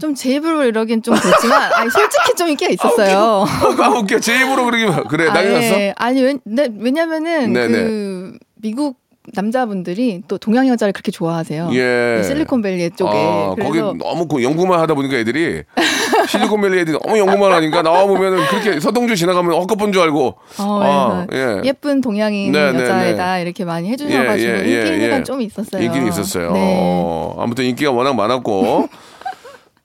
좀 0.00 0.14
제 0.14 0.34
입으로 0.34 0.64
이러긴 0.64 1.02
좀 1.02 1.14
그렇지만 1.14 1.72
아니, 1.74 1.90
솔직히 1.90 2.34
좀 2.36 2.48
인기가 2.48 2.70
있었어요. 2.70 3.44
아 3.78 3.88
웃겨. 3.88 4.20
제 4.20 4.40
입으로 4.40 4.64
그러기만 4.64 5.04
그래 5.08 5.26
난리 5.26 5.48
아, 5.50 5.52
났어? 5.52 5.80
예. 5.80 5.94
아니 5.96 6.22
왜, 6.22 6.36
네, 6.44 6.68
왜냐면은 6.78 7.52
네, 7.52 7.68
그 7.68 8.38
미국 8.56 8.96
남자분들이 9.34 10.22
또 10.26 10.36
동양 10.36 10.66
여자를 10.68 10.92
그렇게 10.92 11.12
좋아하세요. 11.12 11.70
예. 11.74 12.18
이 12.20 12.24
실리콘밸리 12.24 12.90
쪽에. 12.96 13.10
아, 13.12 13.54
거기 13.60 13.78
너무 13.78 14.26
그 14.26 14.42
연구만 14.42 14.80
하다 14.80 14.94
보니까 14.94 15.16
애들이 15.16 15.62
실리콘밸리 16.28 16.80
애들이 16.80 16.98
너무 17.00 17.18
연구만 17.18 17.52
하니까 17.52 17.82
나와 17.82 18.04
보면은 18.06 18.44
그렇게 18.46 18.80
서동주 18.80 19.14
지나가면 19.14 19.52
헛것본 19.52 19.92
줄 19.92 20.02
알고. 20.02 20.26
어, 20.58 20.80
아, 20.82 21.26
그래서 21.28 21.58
예. 21.58 21.60
예쁜 21.64 22.00
동양인 22.00 22.50
네, 22.50 22.72
네, 22.72 22.80
여자애다 22.80 23.38
이렇게 23.38 23.64
많이 23.64 23.90
해주셔가지고 23.90 24.50
예, 24.52 24.64
예, 24.66 24.70
예, 24.70 24.94
인기가 24.94 25.16
예. 25.18 25.22
좀 25.22 25.40
있었어요. 25.40 25.82
인기는 25.82 26.08
있었어요. 26.08 26.52
네. 26.52 26.60
어, 26.80 27.36
아무튼 27.38 27.64
인기가 27.64 27.90
워낙 27.92 28.14
많았고. 28.14 28.88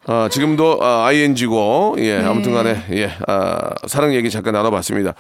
아, 0.10 0.30
지금도 0.32 0.80
아, 0.82 1.06
ING고, 1.08 1.96
예, 2.00 2.20
네. 2.20 2.24
아무튼 2.26 2.54
간에, 2.54 2.82
예, 2.92 3.12
아, 3.28 3.72
사랑 3.88 4.14
얘기 4.16 4.30
잠깐 4.30 4.54
나눠봤습니다. 4.54 5.14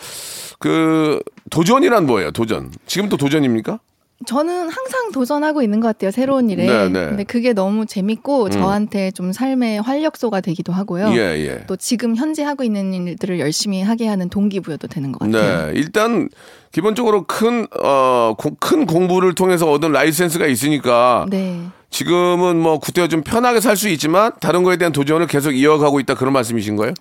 그, 0.59 1.19
도전이란 1.49 2.05
뭐예요, 2.05 2.31
도전? 2.31 2.71
지금도 2.85 3.17
도전입니까? 3.17 3.79
저는 4.25 4.51
항상 4.69 5.11
도전하고 5.13 5.61
있는 5.61 5.79
것 5.79 5.89
같아요 5.89 6.09
새로운 6.09 6.49
일에. 6.49 6.65
네, 6.65 6.89
네. 6.89 7.05
근데 7.09 7.23
그게 7.23 7.53
너무 7.53 7.85
재밌고 7.85 8.49
저한테 8.49 9.11
좀 9.11 9.31
삶의 9.31 9.81
활력소가 9.83 10.41
되기도 10.41 10.73
하고요. 10.73 11.09
예, 11.11 11.17
예. 11.45 11.63
또 11.67 11.75
지금 11.75 12.15
현재 12.15 12.41
하고 12.43 12.63
있는 12.63 12.93
일들을 12.93 13.39
열심히 13.39 13.83
하게 13.83 14.07
하는 14.07 14.29
동기부여도 14.29 14.87
되는 14.87 15.11
것 15.11 15.19
같아요. 15.19 15.67
네, 15.67 15.73
일단, 15.75 16.29
기본적으로 16.71 17.25
큰, 17.27 17.67
어, 17.83 18.33
고- 18.37 18.55
큰 18.59 18.87
공부를 18.87 19.35
통해서 19.35 19.69
얻은 19.69 19.91
라이센스가 19.91 20.47
있으니까, 20.47 21.27
네. 21.29 21.61
지금은 21.89 22.59
뭐, 22.59 22.79
그때가 22.79 23.07
좀 23.07 23.21
편하게 23.23 23.59
살 23.61 23.75
수 23.77 23.87
있지만, 23.89 24.31
다른 24.39 24.63
거에 24.63 24.77
대한 24.77 24.91
도전을 24.91 25.27
계속 25.27 25.51
이어가고 25.51 25.99
있다, 26.01 26.15
그런 26.15 26.33
말씀이신 26.33 26.75
거예요? 26.75 26.93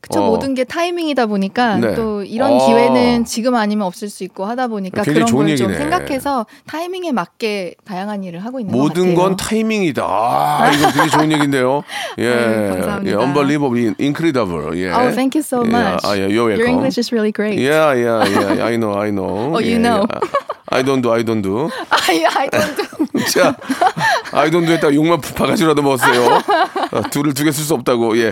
그쵸 0.00 0.22
어. 0.22 0.26
모든 0.28 0.54
게 0.54 0.64
타이밍이다 0.64 1.26
보니까 1.26 1.76
네. 1.76 1.94
또 1.94 2.22
이런 2.22 2.54
아. 2.54 2.66
기회는 2.66 3.24
지금 3.26 3.54
아니면 3.54 3.86
없을 3.86 4.08
수 4.08 4.24
있고 4.24 4.46
하다 4.46 4.68
보니까 4.68 5.02
그런 5.02 5.26
걸 5.26 5.56
좀. 5.56 5.74
생각해서 5.74 6.46
타이밍에 6.66 7.12
맞게 7.12 7.74
다양한 7.84 8.24
일을 8.24 8.42
하고 8.44 8.60
있는 8.60 8.72
것 8.72 8.78
모든. 8.78 9.14
건 9.14 9.36
타이밍이다. 9.36 10.02
아, 10.02 10.70
이거 10.72 10.90
되게 10.90 11.08
좋은 11.10 11.30
얘기인데요. 11.32 11.82
예. 12.18 12.28
아유, 12.32 12.70
감사합니다. 12.72 13.10
예, 13.10 13.22
unbelievable, 13.22 13.94
incredible. 14.00 14.78
예. 14.78 14.90
Oh, 14.90 15.12
thank 15.14 15.36
you 15.36 15.42
so 15.44 15.62
예, 15.64 15.68
much. 15.68 16.06
아, 16.06 16.16
예, 16.16 16.26
you're 16.28 16.48
Your 16.48 16.56
welcome. 16.56 16.70
English 16.80 16.98
is 16.98 17.12
really 17.12 17.32
great. 17.32 17.60
Yeah, 17.60 17.92
yeah, 17.92 18.24
yeah. 18.24 18.64
I 18.64 18.76
know, 18.76 18.96
I 18.98 19.10
know. 19.10 19.52
Oh, 19.54 19.60
you 19.60 19.76
예, 19.76 19.78
know. 19.78 20.06
예. 20.08 20.28
I 20.72 20.82
don't 20.84 21.02
do, 21.02 21.10
I 21.12 21.24
don't 21.24 21.42
do. 21.42 21.68
I, 21.90 22.24
I 22.24 22.48
don't 22.48 22.76
do. 22.76 23.20
자, 23.26 23.56
I 24.32 24.48
don't 24.50 24.64
do 24.64 24.72
했다가 24.72 24.94
욕만 24.94 25.20
바가지라도 25.20 25.82
먹었어요. 25.82 26.38
어, 26.92 27.02
둘을 27.10 27.34
두 27.34 27.42
개 27.44 27.50
쓸 27.50 27.64
수 27.64 27.74
없다고. 27.74 28.16
예. 28.18 28.30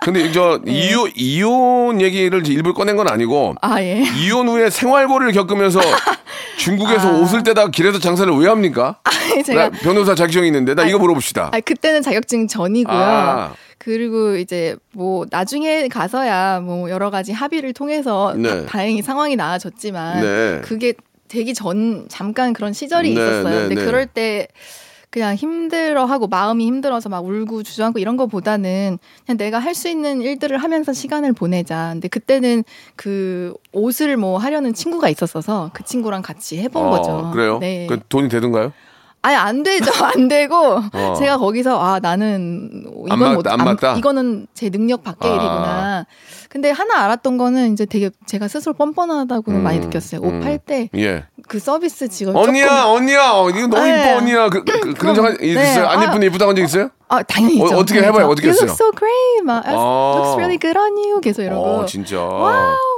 근데 0.00 0.30
저 0.32 0.60
네. 0.62 0.72
이 0.72 1.07
혼, 1.08 1.12
이혼 1.14 2.00
얘기를 2.00 2.46
일부러 2.46 2.74
꺼낸 2.74 2.96
건 2.96 3.08
아니고 3.08 3.54
아 3.60 3.80
예. 3.80 4.04
이혼 4.16 4.48
후에 4.48 4.70
생활고를 4.70 5.32
겪으면서 5.32 5.80
중국에서 6.58 7.20
옷을 7.20 7.42
떼다가 7.42 7.70
길에서 7.70 7.98
장사를 7.98 8.32
왜 8.34 8.48
합니까? 8.48 8.98
아. 9.04 9.42
제가 9.42 9.70
나 9.70 9.78
변호사 9.78 10.14
자격증이 10.14 10.46
있는데 10.48 10.74
나 10.74 10.84
이거 10.84 10.98
물어봅시다. 10.98 11.50
아 11.52 11.60
그때는 11.60 12.02
자격증 12.02 12.48
전이고요. 12.48 12.96
아. 12.96 13.54
그리고 13.78 14.36
이제 14.36 14.76
뭐 14.92 15.24
나중에 15.30 15.88
가서야 15.88 16.60
뭐 16.60 16.90
여러 16.90 17.10
가지 17.10 17.32
합의를 17.32 17.72
통해서 17.72 18.34
네. 18.36 18.66
다, 18.66 18.80
행히 18.80 19.02
상황이 19.02 19.36
나아졌지만 19.36 20.20
네. 20.20 20.60
그게 20.62 20.94
되기 21.28 21.54
전 21.54 22.06
잠깐 22.08 22.52
그런 22.52 22.72
시절이 22.72 23.14
네, 23.14 23.20
있었어요. 23.20 23.54
네, 23.54 23.68
근데 23.68 23.74
네. 23.76 23.84
그럴 23.84 24.06
때 24.06 24.48
그냥 25.10 25.34
힘들어하고 25.34 26.26
마음이 26.26 26.66
힘들어서 26.66 27.08
막 27.08 27.24
울고 27.24 27.62
주저앉고 27.62 27.98
이런 27.98 28.16
거보다는 28.16 28.98
그냥 29.24 29.38
내가 29.38 29.58
할 29.58 29.74
수 29.78 29.88
있는 29.88 30.20
일들을 30.22 30.58
하면서 30.58 30.92
시간을 30.92 31.32
보내자. 31.34 31.90
근데 31.92 32.08
그때는 32.08 32.64
그 32.96 33.54
옷을 33.72 34.16
뭐 34.16 34.36
하려는 34.38 34.74
친구가 34.74 35.08
있었어서 35.08 35.70
그 35.72 35.84
친구랑 35.84 36.22
같이 36.22 36.58
해본 36.58 36.86
어, 36.86 36.90
거죠. 36.90 37.30
그래요? 37.32 37.58
네. 37.60 37.86
그 37.88 38.00
돈이 38.08 38.28
되던가요? 38.28 38.72
아니 39.20 39.34
안 39.36 39.62
되죠 39.64 39.90
안 40.04 40.28
되고 40.28 40.54
어. 40.92 41.14
제가 41.18 41.38
거기서 41.38 41.78
아 41.80 41.98
나는 42.00 42.84
이건 43.06 43.18
맞- 43.18 43.34
못- 43.34 43.46
안 43.48 43.58
맞다? 43.58 43.96
이거는 43.96 44.46
제 44.54 44.70
능력 44.70 45.02
밖의 45.02 45.30
아. 45.30 45.34
일이구나 45.34 46.06
근데 46.48 46.70
하나 46.70 47.04
알았던 47.04 47.36
거는 47.36 47.72
이제 47.72 47.84
되게 47.84 48.10
제가 48.26 48.48
스스로 48.48 48.72
뻔뻔하다고는 48.74 49.60
음, 49.60 49.64
많이 49.64 49.80
느꼈어요 49.80 50.20
옷 50.22 50.28
음. 50.32 50.40
팔때그 50.40 50.88
예. 50.98 51.24
서비스 51.58 52.08
직원 52.08 52.36
언니야, 52.36 52.68
조금 52.68 52.90
언니야, 52.92 53.30
어, 53.32 53.48
이거 53.50 53.66
너무 53.66 53.82
네. 53.82 54.10
이뻐, 54.10 54.18
언니야. 54.18 54.48
그, 54.50 54.64
그, 54.64 54.94
그런 54.94 55.14
적 55.14 55.24
한- 55.24 55.36
네. 55.38 55.46
있어요? 55.48 55.86
안 55.88 55.98
아. 56.00 56.04
이쁜데 56.04 56.26
이쁘다고 56.26 56.50
한 56.50 56.56
적 56.56 56.62
있어요? 56.62 56.90
아 57.08 57.22
당연히 57.22 57.60
어, 57.60 57.64
있죠 57.64 57.76
어떻게 57.78 58.02
해봐요? 58.02 58.26
어떻게 58.28 58.48
You 58.48 58.52
했어요? 58.52 58.66
look 58.68 58.74
so 58.74 58.92
great 58.92 59.42
막 59.44 59.66
아. 59.66 59.72
looks 60.16 60.36
really 60.36 60.58
good 60.58 60.78
on 60.78 60.92
you 60.96 61.20
계속 61.20 61.42
이러고 61.42 61.64
어, 61.64 61.86
진짜. 61.86 62.20
wow 62.20 62.74
oh 62.74 62.97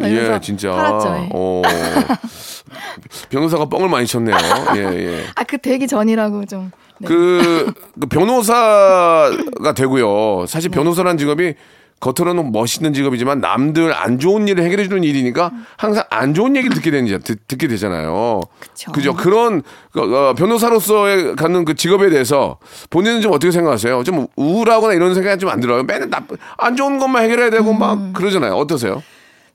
my 0.00 0.14
God 0.16 0.34
예, 0.34 0.40
진짜. 0.40 0.70
팔았죠 0.70 1.08
예. 1.08 1.28
어. 1.32 1.62
변호사가 3.30 3.66
뻥을 3.66 3.88
많이 3.88 4.06
쳤네요. 4.06 4.36
예, 4.76 4.80
예. 4.80 5.24
아 5.34 5.44
그 5.44 5.58
되기 5.58 5.86
전이라고 5.86 6.44
좀 6.46 6.70
네. 6.98 7.06
그, 7.08 7.72
그 8.00 8.06
변호사가 8.08 9.74
되고요. 9.76 10.46
사실 10.46 10.70
변호사라는 10.70 11.18
직업이 11.18 11.54
겉으로는 11.98 12.52
멋있는 12.52 12.92
직업이지만 12.92 13.40
남들 13.40 13.94
안 13.94 14.18
좋은 14.18 14.48
일을 14.48 14.62
해결해 14.64 14.84
주는 14.86 15.02
일이니까 15.02 15.50
항상 15.78 16.04
안 16.10 16.34
좋은 16.34 16.54
얘기를 16.54 16.74
듣게 16.74 16.90
되는 16.90 17.06
듣, 17.22 17.48
듣게 17.48 17.68
되잖아요. 17.68 18.40
그쵸. 18.60 18.92
그죠? 18.92 19.14
그런 19.14 19.62
그, 19.92 20.00
어, 20.02 20.34
변호사로서의 20.34 21.36
갖는 21.36 21.64
그 21.64 21.74
직업에 21.74 22.10
대해서 22.10 22.58
본인은 22.90 23.22
좀 23.22 23.32
어떻게 23.32 23.50
생각하세요? 23.50 24.02
좀 24.04 24.26
우울하거나 24.36 24.92
이런 24.92 25.14
생각이 25.14 25.38
좀 25.40 25.48
안 25.48 25.60
들어요. 25.60 25.84
맨날 25.84 26.10
나쁜 26.10 26.36
안 26.58 26.76
좋은 26.76 26.98
것만 26.98 27.22
해결해야 27.24 27.48
되고 27.50 27.70
음. 27.70 27.78
막 27.78 28.12
그러잖아요. 28.12 28.54
어떠세요? 28.56 29.02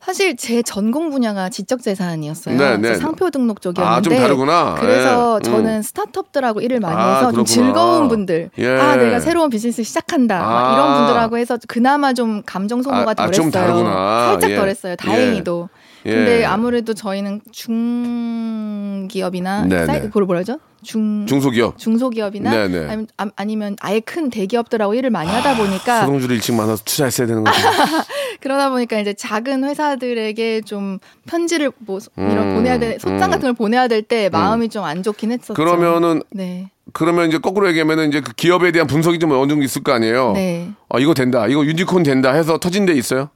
사실 0.03 0.35
제 0.35 0.63
전공 0.63 1.11
분야가 1.11 1.49
지적재산이었어요. 1.49 2.57
네, 2.57 2.77
네. 2.77 2.95
상표 2.95 3.29
등록 3.29 3.61
쪽이었는데 3.61 3.97
아, 3.97 4.01
좀 4.01 4.17
다르구나. 4.17 4.75
그래서 4.79 5.39
예, 5.43 5.47
음. 5.49 5.53
저는 5.53 5.81
스타트업들하고 5.83 6.61
일을 6.61 6.79
많이 6.79 6.95
아, 6.95 7.07
해서 7.07 7.19
그렇구나. 7.31 7.35
좀 7.37 7.45
즐거운 7.45 8.07
분들, 8.07 8.49
예. 8.57 8.79
아 8.79 8.95
내가 8.95 9.19
새로운 9.19 9.49
비즈니스 9.51 9.83
시작한다 9.83 10.39
막 10.39 10.49
아. 10.49 10.73
이런 10.73 10.97
분들하고 10.97 11.37
해서 11.37 11.57
그나마 11.67 12.13
좀 12.13 12.41
감정 12.45 12.81
소모가 12.81 13.13
아, 13.15 13.23
아, 13.23 13.29
좀 13.31 13.51
덜했어요. 13.51 13.51
다르구나. 13.51 14.25
살짝 14.31 14.49
예. 14.51 14.55
덜했어요. 14.55 14.95
다행히도. 14.95 15.69
예. 15.71 15.81
근데 16.03 16.45
아무래도 16.45 16.93
저희는 16.93 17.41
중기업이나 17.51 19.65
네, 19.65 19.85
사이, 19.85 20.01
네. 20.01 20.07
그걸 20.07 20.25
뭐라 20.25 20.39
하죠? 20.39 20.59
중 20.83 21.27
중소기업. 21.27 21.77
중소기업이나 21.77 22.49
네, 22.49 22.67
네. 22.67 22.77
아니면, 22.87 23.07
아- 23.17 23.29
아니면 23.35 23.75
아예 23.81 23.99
큰 23.99 24.31
대기업들하고 24.31 24.95
일을 24.95 25.11
많이 25.11 25.29
하다 25.29 25.57
보니까 25.57 26.01
소동주를 26.01 26.37
일찍 26.37 26.55
만나서 26.55 26.81
투자했어야 26.83 27.27
되는 27.27 27.43
거죠. 27.43 27.55
그러다 28.41 28.71
보니까 28.71 28.99
이제 28.99 29.13
작은 29.13 29.63
회사들에게 29.63 30.61
좀 30.61 30.97
편지를 31.27 31.71
뭐 31.77 31.99
이런 32.17 32.49
음, 32.49 32.55
보내야 32.55 32.79
돼 32.79 32.97
소장 32.99 33.17
음. 33.17 33.29
같은 33.29 33.41
걸 33.41 33.53
보내야 33.53 33.87
될 33.87 34.01
때 34.01 34.29
마음이 34.29 34.69
좀안 34.69 35.03
좋긴 35.03 35.31
했었죠. 35.33 35.53
그러면은 35.53 36.23
네. 36.31 36.71
그러면 36.93 37.27
이제 37.29 37.37
거꾸로 37.37 37.67
얘기하면은 37.69 38.09
이제 38.09 38.19
그 38.21 38.33
기업에 38.33 38.71
대한 38.71 38.87
분석이 38.87 39.19
좀 39.19 39.31
어느 39.33 39.47
정도 39.47 39.63
있을 39.63 39.83
거 39.83 39.93
아니에요. 39.93 40.31
네. 40.33 40.71
어, 40.89 40.97
이거 40.99 41.13
된다. 41.13 41.45
이거 41.47 41.63
유니콘 41.63 42.01
된다 42.01 42.33
해서 42.33 42.57
터진 42.57 42.87
데 42.87 42.93
있어요? 42.93 43.29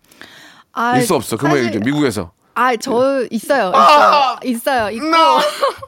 아, 0.74 0.98
있어 0.98 1.16
없어? 1.16 1.38
그러면 1.38 1.60
사실- 1.64 1.70
이제 1.70 1.80
미국에서. 1.86 2.32
아, 2.56 2.76
저 2.78 3.24
있어요. 3.30 3.72
아! 3.76 4.38
있어요. 4.44 4.90
있어요. 4.90 4.92
있고. 4.92 5.06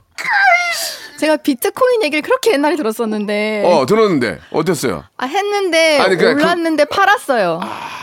제가 1.18 1.38
비트코인 1.38 2.04
얘기를 2.04 2.22
그렇게 2.22 2.52
옛날에 2.54 2.76
들었었는데 2.76 3.64
어, 3.66 3.88
들었는데 3.88 4.38
어땠어요? 4.52 5.04
아 5.18 5.26
했는데 5.26 5.98
아니, 6.00 6.16
그- 6.16 6.28
올랐는데 6.28 6.86
팔았어요. 6.86 7.60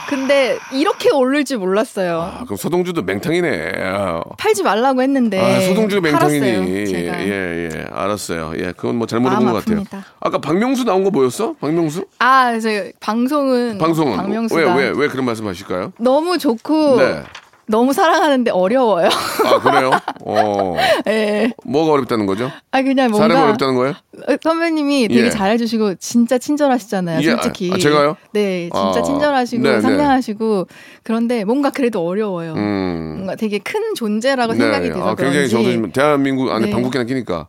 근데 0.09 0.59
이렇게 0.73 1.11
오를 1.13 1.45
줄 1.45 1.59
몰랐어요. 1.59 2.21
아, 2.21 2.45
그럼 2.45 2.57
소동주도 2.57 3.03
맹탕이네. 3.03 3.73
아, 3.85 4.21
팔지 4.37 4.65
말라고 4.65 5.01
했는데 5.03 5.41
아, 5.41 5.61
소동주가 5.61 6.01
맹탕이니. 6.03 6.75
예, 6.75 6.87
제가. 6.87 7.21
예, 7.21 7.69
예. 7.73 7.85
알았어요. 7.93 8.53
예, 8.59 8.73
그건 8.73 8.97
뭐 8.97 9.07
잘못 9.07 9.31
본것 9.31 9.65
같아요. 9.65 9.85
아까 10.21 10.39
박명수 10.39 10.83
나온 10.85 11.05
거 11.05 11.11
뭐였어? 11.11 11.55
박명수? 11.61 12.07
아, 12.19 12.59
저 12.59 12.69
방송은 12.99 13.79
방송은 13.79 14.49
왜 14.51 14.65
왜 14.65 14.89
왜 14.91 15.09
그런 15.09 15.25
말씀 15.25 15.47
하실까요? 15.47 15.93
너무 15.99 16.37
좋고 16.37 16.97
네. 16.99 17.23
너무 17.67 17.93
사랑하는데 17.93 18.51
어려워요. 18.51 19.09
아 19.45 19.59
그래요? 19.61 19.91
어, 20.21 20.77
예. 21.07 21.51
뭐가 21.65 21.93
어렵다는 21.93 22.27
거죠? 22.27 22.51
아 22.71 22.83
그냥 22.83 23.11
뭔가 23.11 23.45
어렵다는 23.45 23.75
거예요? 23.75 23.95
어, 24.29 24.37
선배님이 24.43 25.09
되게 25.09 25.27
예. 25.27 25.31
잘해주시고 25.31 25.97
진짜 25.97 26.39
친절하시잖아요. 26.39 27.21
예, 27.23 27.31
솔직히. 27.31 27.71
아, 27.73 27.79
제가요? 27.79 28.17
네, 28.33 28.69
진짜 28.73 29.01
아, 29.01 29.03
친절하시고 29.03 29.63
네, 29.63 29.73
네. 29.77 29.81
상냥하시고 29.81 30.67
그런데 31.03 31.45
뭔가 31.45 31.71
그래도 31.71 32.07
어려워요. 32.07 32.55
음. 32.55 33.15
뭔가 33.17 33.35
되게 33.35 33.59
큰 33.59 33.95
존재라고 33.95 34.55
생각이 34.55 34.89
돼서 34.89 35.01
아, 35.09 35.15
굉장히 35.15 35.49
그런지. 35.49 35.73
저도 35.81 35.93
대한민국 35.93 36.51
안에 36.51 36.67
네. 36.67 36.73
방귀깨나 36.73 37.05
끼니까 37.05 37.49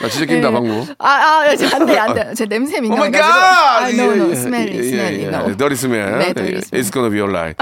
나 0.00 0.08
진짜 0.08 0.26
낀다, 0.26 0.50
방구. 0.50 0.84
아, 0.98 1.08
아, 1.08 1.56
저안 1.56 1.86
돼, 1.86 1.96
안 1.98 2.14
돼. 2.14 2.34
제 2.34 2.44
냄새 2.46 2.76
Oh 2.76 2.82
민감해가지고. 2.82 3.24
아, 3.26 3.88
no, 3.90 4.12
no, 4.12 4.28
예, 4.28 4.32
smell, 4.32 4.68
예, 4.68 4.78
smell, 4.78 5.14
예, 5.14 5.22
예. 5.22 5.28
no. 5.28 5.56
Dirty 5.56 5.72
smell. 5.74 6.18
네, 6.18 6.34
dirty 6.34 6.58
smell. 6.58 6.80
It's 6.80 6.90
gonna 6.90 7.10
be 7.10 7.20
alright. 7.20 7.56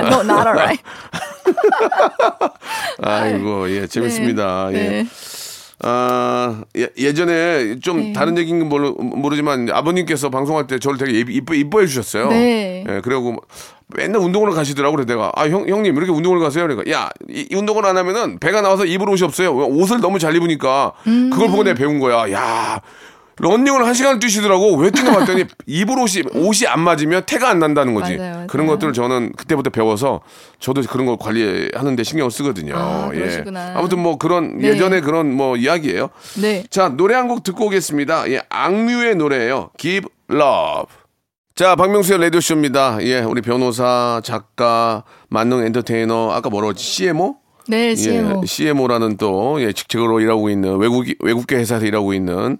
no, 0.00 0.22
not 0.22 0.46
alright. 0.46 0.80
아이고, 3.02 3.70
예, 3.70 3.86
재밌습니다. 3.86 4.68
예. 4.72 4.76
네. 4.76 5.06
아, 5.82 6.62
예, 6.78 6.88
예전에 6.96 7.78
좀 7.80 7.98
네. 7.98 8.12
다른 8.12 8.38
얘기인 8.38 8.60
건 8.60 8.68
모르, 8.68 8.90
모르지만 8.90 9.68
아버님께서 9.70 10.30
방송할 10.30 10.66
때 10.66 10.78
저를 10.78 10.98
되게 10.98 11.18
이뻐, 11.28 11.54
이뻐해 11.54 11.86
주셨어요. 11.86 12.28
네. 12.30 12.84
예, 12.88 13.00
그리고 13.02 13.36
맨날 13.88 14.22
운동을 14.22 14.52
가시더라고. 14.52 14.96
그래 14.96 15.04
내가, 15.04 15.30
아, 15.34 15.48
형, 15.48 15.68
형님, 15.68 15.94
이렇게 15.96 16.10
운동을 16.10 16.40
가세요? 16.40 16.66
그러니까, 16.66 16.90
야, 16.90 17.10
이, 17.28 17.46
이 17.50 17.54
운동을 17.54 17.84
안 17.84 17.96
하면은 17.98 18.38
배가 18.38 18.62
나와서 18.62 18.86
입을 18.86 19.08
옷이 19.10 19.22
없어요. 19.24 19.54
옷을 19.54 20.00
너무 20.00 20.18
잘 20.18 20.34
입으니까 20.34 20.92
그걸 21.04 21.48
보고 21.48 21.64
내가 21.64 21.76
배운 21.76 21.98
거야. 22.00 22.32
야, 22.32 22.80
런닝을 23.36 23.84
한 23.84 23.94
시간 23.94 24.18
뛰시더라고. 24.20 24.76
왜 24.76 24.90
뛰나 24.90 25.12
봤더니 25.12 25.44
입을 25.66 25.98
옷이, 25.98 26.22
옷이 26.34 26.66
안 26.68 26.80
맞으면 26.80 27.24
태가 27.26 27.50
안 27.50 27.58
난다는 27.58 27.94
거지. 27.94 28.16
맞아요, 28.16 28.32
맞아요. 28.32 28.46
그런 28.46 28.66
것들을 28.66 28.92
저는 28.92 29.32
그때부터 29.36 29.70
배워서 29.70 30.20
저도 30.60 30.82
그런 30.82 31.06
걸 31.06 31.16
관리하는데 31.18 32.02
신경 32.04 32.26
을 32.26 32.30
쓰거든요. 32.30 32.74
아, 32.76 33.10
예. 33.14 33.44
아무튼 33.74 33.98
뭐 33.98 34.18
그런 34.18 34.58
네. 34.58 34.68
예전에 34.68 35.00
그런 35.00 35.32
뭐 35.32 35.56
이야기예요. 35.56 36.10
네. 36.40 36.64
자, 36.70 36.88
노래 36.90 37.14
한 37.14 37.24
곡 37.24 37.42
듣고 37.42 37.66
오겠습니다. 37.66 38.30
예, 38.30 38.42
악뮤의 38.50 39.16
노래예요. 39.16 39.70
Give 39.78 40.08
Love. 40.30 40.94
자, 41.54 41.74
박명수의 41.76 42.20
라디오쇼입니다. 42.20 42.98
예, 43.02 43.20
우리 43.20 43.40
변호사, 43.40 44.20
작가, 44.24 45.04
만능 45.28 45.64
엔터테이너, 45.64 46.32
아까 46.32 46.50
뭐라고 46.50 46.70
했지? 46.72 46.84
CMO? 46.84 47.36
네, 47.68 47.94
CMO. 47.94 48.42
예, 48.42 48.46
CMO라는 48.46 49.16
또, 49.16 49.56
예, 49.62 49.72
직책으로 49.72 50.20
일하고 50.20 50.50
있는 50.50 50.76
외국, 50.78 51.06
외국계 51.20 51.56
회사에서 51.56 51.86
일하고 51.86 52.12
있는 52.12 52.58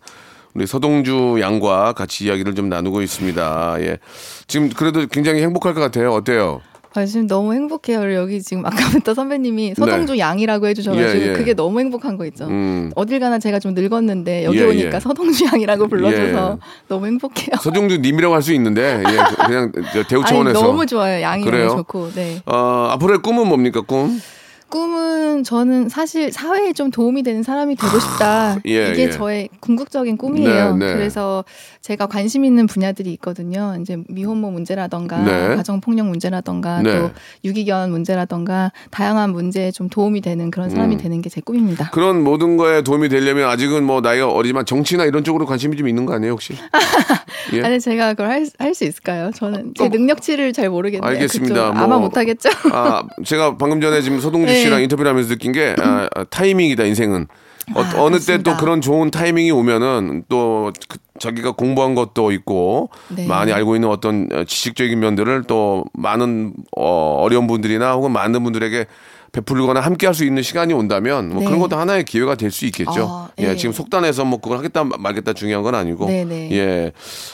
우리 0.55 0.67
서동주 0.67 1.39
양과 1.41 1.95
같이 1.95 2.27
이야기를 2.27 2.55
좀 2.55 2.69
나누고 2.69 3.03
있습니다. 3.03 3.77
예. 3.81 3.99
지금 4.47 4.69
그래도 4.71 5.07
굉장히 5.07 5.43
행복할 5.43 5.75
것 5.75 5.81
같아요. 5.81 6.13
어때요? 6.13 6.61
아, 6.97 7.05
지금 7.07 7.27
너무 7.27 7.55
행복해요. 7.55 8.15
여기 8.15 8.41
지금 8.41 8.65
아까부터 8.65 9.15
선배님이 9.15 9.75
서동주 9.77 10.17
양이라고 10.17 10.69
해주셔가지고 10.69 11.13
네. 11.19 11.27
예, 11.27 11.31
예. 11.31 11.33
그게 11.33 11.53
너무 11.53 11.81
행복한 11.81 12.17
거 12.17 12.25
있죠. 12.27 12.45
음. 12.47 12.93
어딜 12.95 13.19
가나 13.19 13.41
제가 13.41 13.59
좀 13.59 13.75
늙었는데 13.75 14.45
여기 14.45 14.59
예, 14.59 14.65
오니까 14.65 14.97
예. 14.97 15.01
서동주 15.01 15.45
양이라고 15.47 15.89
불러줘서 15.89 16.53
예. 16.53 16.59
너무 16.87 17.07
행복해요. 17.07 17.57
서동주 17.61 17.99
님이라고 17.99 18.33
할 18.33 18.43
수 18.43 18.53
있는데, 18.53 19.03
예, 19.09 19.45
그냥 19.47 19.73
저 19.93 20.05
대우 20.05 20.21
아니, 20.21 20.29
차원에서. 20.29 20.63
너무 20.63 20.87
좋아요. 20.87 21.21
양이 21.21 21.43
그래요? 21.45 21.67
너무 21.67 21.79
좋고. 21.79 22.11
네. 22.15 22.41
어, 22.47 22.91
앞으로의 22.93 23.23
꿈은 23.23 23.49
뭡니까, 23.49 23.81
꿈? 23.81 24.21
꿈은 24.69 25.45
저는 25.45 25.89
사실 25.89 26.33
사회에 26.33 26.73
좀 26.73 26.91
도움이 26.91 27.23
되는 27.23 27.43
사람이 27.43 27.77
되고 27.77 27.99
싶다. 28.01 28.57
예, 28.67 28.91
이게 28.91 29.03
예. 29.05 29.11
저의 29.11 29.49
궁극적인 29.61 30.17
꿈이에요. 30.17 30.77
네, 30.77 30.87
네. 30.87 30.93
그래서 30.95 31.45
제가 31.81 32.07
관심 32.07 32.45
있는 32.45 32.67
분야들이 32.67 33.13
있거든요. 33.15 33.77
이제 33.81 33.97
미혼모 34.09 34.51
문제라던가 34.51 35.19
네. 35.19 35.55
가정 35.57 35.81
폭력 35.81 36.07
문제라던가 36.07 36.83
네. 36.83 36.99
또 36.99 37.11
유기견 37.45 37.91
문제라던가 37.91 38.73
다양한 38.91 39.31
문제에 39.31 39.71
좀 39.71 39.89
도움이 39.89 40.21
되는 40.23 40.51
그런 40.51 40.71
사람이 40.71 40.97
음. 40.97 41.01
되는 41.01 41.21
게 41.23 41.29
제 41.35 41.41
꿈입니다. 41.41 41.91
그런 41.91 42.23
모든 42.23 42.57
거에 42.57 42.83
도움이 42.83 43.09
되려면 43.09 43.49
아직은 43.49 43.83
뭐 43.85 44.01
나이가 44.01 44.31
어리지만 44.31 44.65
정치나 44.67 45.05
이런 45.05 45.25
쪽으로 45.25 45.47
관심이 45.47 45.77
좀 45.77 45.89
있는 45.89 46.07
거 46.07 46.15
아니에요, 46.15 46.33
혹시? 46.33 46.55
예? 47.55 47.63
아니 47.63 47.81
제가 47.81 48.15
그걸 48.15 48.47
할수 48.59 48.85
있을까요? 48.85 49.31
저는 49.35 49.73
제 49.77 49.85
어, 49.85 49.89
능력치를 49.89 50.53
잘 50.53 50.71
모르겠네요. 50.71 51.09
알겠습니다. 51.11 51.73
뭐- 51.73 51.83
아마 51.83 51.99
못 51.99 52.17
하겠죠. 52.17 52.51
아, 52.73 53.03
제가 53.25 53.57
방금 53.57 53.81
전에 53.81 54.01
지금 54.01 54.21
서동주 54.21 54.47
네. 54.47 54.54
씨랑 54.55 54.83
인터뷰를 54.83 55.11
하면서 55.11 55.29
느낀 55.29 55.53
게 55.53 55.75
아, 55.79 56.09
아, 56.15 56.25
타이밍이다, 56.25 56.85
인생은. 56.85 57.27
어, 57.75 57.81
아, 57.81 58.03
어느 58.03 58.19
때 58.19 58.39
또. 58.43 58.57
그런 58.57 58.81
좋은 58.81 59.11
타이밍이 59.11 59.51
오면은 59.51 60.25
또 60.29 60.73
그- 60.89 60.99
자기가 61.19 61.53
공부한 61.53 61.95
것도 61.95 62.33
있고 62.33 62.91
네. 63.09 63.27
많이 63.27 63.53
알고 63.53 63.77
있는 63.77 63.89
어떤 63.89 64.29
어, 64.33 64.45
지식적인 64.45 64.99
면들을 64.99 65.45
또 65.47 65.85
많은 65.95 66.53
어, 66.77 67.19
어려운 67.21 67.47
분들이나 67.47 67.93
혹은 67.95 68.11
많은 68.13 68.43
분들에게 68.43 68.87
베풀거나 69.33 69.81
함께 69.81 70.07
할 70.07 70.15
수 70.15 70.25
있는 70.25 70.43
시간이 70.43 70.73
온다면 70.75 71.29
뭐 71.31 71.39
네. 71.41 71.47
그런 71.47 71.59
것도 71.59 71.77
하나의 71.77 72.05
기회가 72.05 72.35
될 72.37 72.51
수 72.53 72.67
있겠죠. 72.67 73.07
아, 73.09 73.29
예, 73.41 73.49
예. 73.51 73.57
지금 73.57 73.73
속단해서 73.73 74.25
뭐 74.25 74.41
그걸 74.41 74.59
하겠다 74.59 74.85
말겠다 74.85 75.33
중요한 75.33 75.65
건 75.65 75.75
아니고. 75.75 76.07
네네. 76.07 76.51
예. 76.53 76.93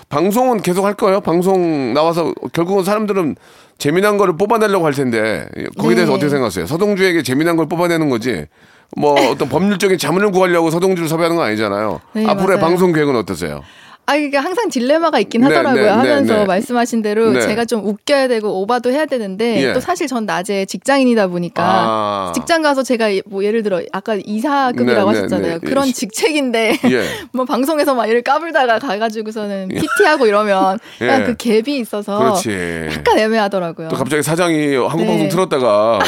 방송은 0.09 0.63
계속 0.63 0.85
할 0.87 0.95
거예요. 0.95 1.21
방송 1.21 1.93
나와서 1.93 2.33
결국은 2.55 2.85
사람들은 2.85 3.37
재미난 3.77 4.17
거를 4.19 4.37
뽑아내려고 4.37 4.87
할 4.87 4.93
텐데 4.95 5.47
예, 5.59 5.65
거기에 5.77 5.95
대해서 5.97 6.13
네. 6.13 6.17
어떻게 6.17 6.31
생각하세요? 6.31 6.67
서동주에게 6.67 7.23
재미난 7.23 7.57
걸 7.57 7.67
뽑아내는 7.67 8.09
거지. 8.09 8.47
뭐 8.97 9.15
어떤 9.31 9.49
법률적인 9.49 9.99
자문을 9.99 10.31
구하려고 10.33 10.71
서동주를 10.71 11.09
섭외하는 11.09 11.37
건 11.37 11.47
아니잖아요. 11.47 12.01
네, 12.13 12.27
앞으로의 12.27 12.59
맞아요. 12.59 12.61
방송 12.71 12.93
계획은 12.93 13.15
어떠세요? 13.17 13.63
아 14.11 14.17
이게 14.17 14.37
항상 14.37 14.69
딜레마가 14.69 15.21
있긴 15.21 15.43
네, 15.43 15.47
하더라고요. 15.47 15.83
네, 15.83 15.89
네, 15.89 15.89
하면서 15.97 16.35
네. 16.39 16.45
말씀하신 16.45 17.01
대로 17.03 17.31
네. 17.31 17.43
제가 17.43 17.65
좀 17.65 17.87
웃겨야 17.87 18.27
되고 18.27 18.61
오바도 18.61 18.91
해야 18.91 19.07
되는데 19.07 19.63
예. 19.69 19.73
또 19.73 19.79
사실 19.79 20.09
전 20.09 20.27
낮에 20.27 20.65
직장인이다 20.65 21.29
보니까 21.29 21.63
아. 21.65 22.33
직장 22.35 22.61
가서 22.63 22.83
제가 22.83 23.07
뭐 23.27 23.45
예를 23.45 23.63
들어 23.63 23.81
아까 23.93 24.17
이사급이라고 24.17 25.13
네, 25.13 25.17
네, 25.17 25.23
하셨잖아요. 25.23 25.59
네. 25.61 25.67
그런 25.67 25.87
예. 25.87 25.93
직책인데 25.93 26.79
예. 26.91 27.05
뭐 27.33 27.45
방송에서 27.45 27.95
막 27.95 28.07
이를 28.09 28.23
까불다가 28.23 28.81
가가지고서는 28.81 29.69
PT하고 29.69 30.27
이러면 30.27 30.81
예. 31.03 31.07
약간 31.07 31.25
그 31.27 31.35
갭이 31.35 31.69
있어서 31.69 32.19
그렇지. 32.19 32.89
약간 32.93 33.17
애매하더라고요. 33.17 33.89
또 33.91 33.97
갑자기 33.97 34.25
사장이 34.25 34.75
한국 34.75 35.03
네. 35.03 35.07
방송 35.07 35.29
틀었다가 35.29 36.01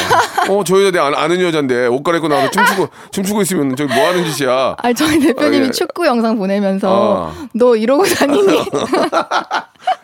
어저 0.49 0.83
여자 0.83 0.91
내 0.91 0.99
아- 0.99 1.23
아는 1.23 1.39
여잔데 1.39 1.87
옷 1.87 2.03
갈아입고 2.03 2.27
나와서 2.27 2.51
춤추고 2.51 2.89
춤추고 3.11 3.41
있으면 3.43 3.75
저기 3.77 3.93
뭐 3.93 4.05
하는 4.07 4.25
짓이야? 4.25 4.75
아니 4.79 4.93
저희 4.93 5.19
대표님이 5.19 5.65
아, 5.65 5.67
예. 5.67 5.71
축구 5.71 6.05
영상 6.05 6.37
보내면서 6.37 7.31
아. 7.33 7.47
너 7.53 7.73
이 7.83 7.85
러고 7.93 8.03
다니니? 8.05 8.57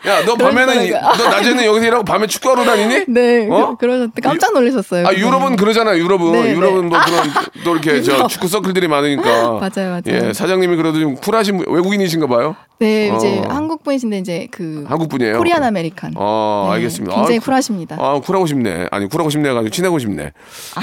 야 0.06 0.24
너 0.24 0.34
밤에는. 0.34 0.90
너 0.92 1.28
낮에는 1.28 1.64
여기서 1.64 1.86
일하고 1.86 2.04
밤에 2.04 2.26
축구하러 2.26 2.64
다니니? 2.64 3.04
네, 3.08 3.48
어? 3.50 3.76
그, 3.78 3.84
러셨대 3.84 4.20
깜짝 4.22 4.52
놀라셨어요. 4.54 5.06
아 5.06 5.12
유럽은 5.12 5.56
그러잖아요. 5.56 5.98
유럽은 6.02 6.32
네, 6.32 6.42
네. 6.44 6.52
유럽은 6.54 6.88
뭐 6.88 6.98
그런 7.04 7.30
또 7.64 7.72
이렇게 7.72 8.02
저. 8.02 8.26
축구 8.26 8.48
서클들이 8.48 8.88
많으니까. 8.88 9.22
맞아요, 9.60 9.90
맞아요. 9.90 10.02
예 10.28 10.32
사장님이 10.32 10.76
그래도 10.76 10.98
좀 11.00 11.16
쿨하신 11.16 11.58
분- 11.58 11.66
외국인이신가 11.74 12.26
봐요. 12.26 12.56
네, 12.80 13.12
이제 13.14 13.40
어. 13.40 13.48
한국 13.50 13.82
분이신데 13.82 14.18
이제 14.18 14.48
그 14.50 14.84
한국 14.88 15.10
분이에요. 15.10 15.36
Korean 15.36 15.62
American. 15.62 16.14
어 16.16 16.64
네, 16.70 16.76
알겠습니다. 16.76 17.14
굉장히 17.14 17.36
아, 17.36 17.40
쿨하십니다. 17.40 17.96
아 18.00 18.20
쿨하고 18.20 18.46
싶네. 18.46 18.88
아니 18.90 19.06
쿨하고 19.06 19.28
싶네 19.28 19.52
가지고 19.52 19.68
친하고 19.70 19.98
싶네. 19.98 20.32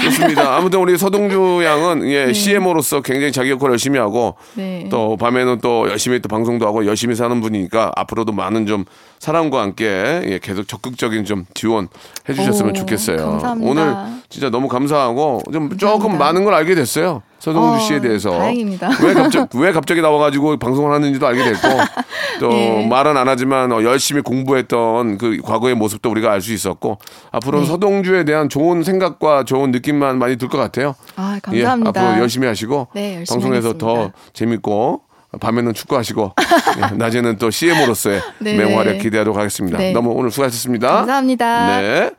좋습니다. 0.04 0.54
아무튼 0.56 0.78
우리 0.78 0.96
서동주 0.96 1.60
양은 1.64 2.08
예 2.08 2.32
CMO로서 2.32 3.00
굉장히 3.00 3.32
자기 3.32 3.50
역할을 3.50 3.72
열심히 3.72 3.98
하고 3.98 4.36
네. 4.54 4.86
또 4.90 5.16
밤에는 5.16 5.58
또 5.60 5.90
열심히 5.90 6.20
또 6.20 6.28
방송도 6.28 6.64
하고 6.68 6.86
열심히 6.86 7.16
사는 7.16 7.40
분이니까 7.40 7.90
앞으로도 7.96 8.30
많은 8.30 8.66
좀 8.66 8.84
사랑과 9.18 9.62
함께 9.62 10.22
예, 10.24 10.38
계속 10.40 10.68
적극적인 10.68 11.24
좀 11.24 11.46
지원 11.54 11.88
해 12.28 12.34
주셨으면 12.34 12.70
오, 12.70 12.74
좋겠어요. 12.74 13.16
감사합니다. 13.16 13.70
오늘 13.70 13.96
진짜 14.28 14.50
너무 14.50 14.68
감사하고 14.68 15.42
좀 15.52 15.76
조금 15.76 16.10
감사합니다. 16.10 16.24
많은 16.24 16.44
걸 16.44 16.54
알게 16.54 16.76
됐어요. 16.76 17.22
서동주 17.38 17.76
어, 17.76 17.78
씨에 17.78 18.00
대해서 18.00 18.30
다행입니다. 18.30 18.90
왜 19.02 19.14
갑자기 19.14 19.58
왜 19.58 19.72
갑자기 19.72 20.00
나와가지고 20.00 20.56
방송을 20.58 20.92
하는지도 20.92 21.26
알게 21.26 21.44
됐고 21.44 21.68
또 22.40 22.52
예. 22.52 22.86
말은 22.86 23.16
안 23.16 23.28
하지만 23.28 23.70
어, 23.72 23.82
열심히 23.82 24.22
공부했던 24.22 25.18
그 25.18 25.38
과거의 25.42 25.74
모습도 25.74 26.10
우리가 26.10 26.32
알 26.32 26.40
수 26.40 26.52
있었고 26.52 26.98
앞으로는 27.32 27.66
네. 27.66 27.70
서동주에 27.72 28.24
대한 28.24 28.48
좋은 28.48 28.82
생각과 28.82 29.44
좋은 29.44 29.70
느낌만 29.70 30.18
많이 30.18 30.36
들 30.36 30.48
것 30.48 30.56
같아요. 30.58 30.94
아, 31.16 31.38
감사합니다. 31.42 31.92
예, 32.00 32.04
앞으로 32.06 32.20
열심히 32.22 32.46
하시고 32.46 32.88
네, 32.94 33.16
열심히 33.16 33.40
방송에서 33.40 33.76
더 33.78 33.88
하겠습니다. 33.88 34.18
재밌고 34.32 35.02
밤에는 35.40 35.74
축구하시고 35.74 36.34
예, 36.92 36.96
낮에는 36.96 37.36
또 37.36 37.50
CM으로서의 37.50 38.20
네, 38.38 38.56
맹활약 38.56 38.94
네. 38.94 38.98
기대하도록 38.98 39.36
하겠습니다. 39.38 39.78
네. 39.78 39.92
너무 39.92 40.10
오늘 40.12 40.30
수고하셨습니다. 40.30 40.88
감사합니다. 40.88 41.80
네. 41.80 42.10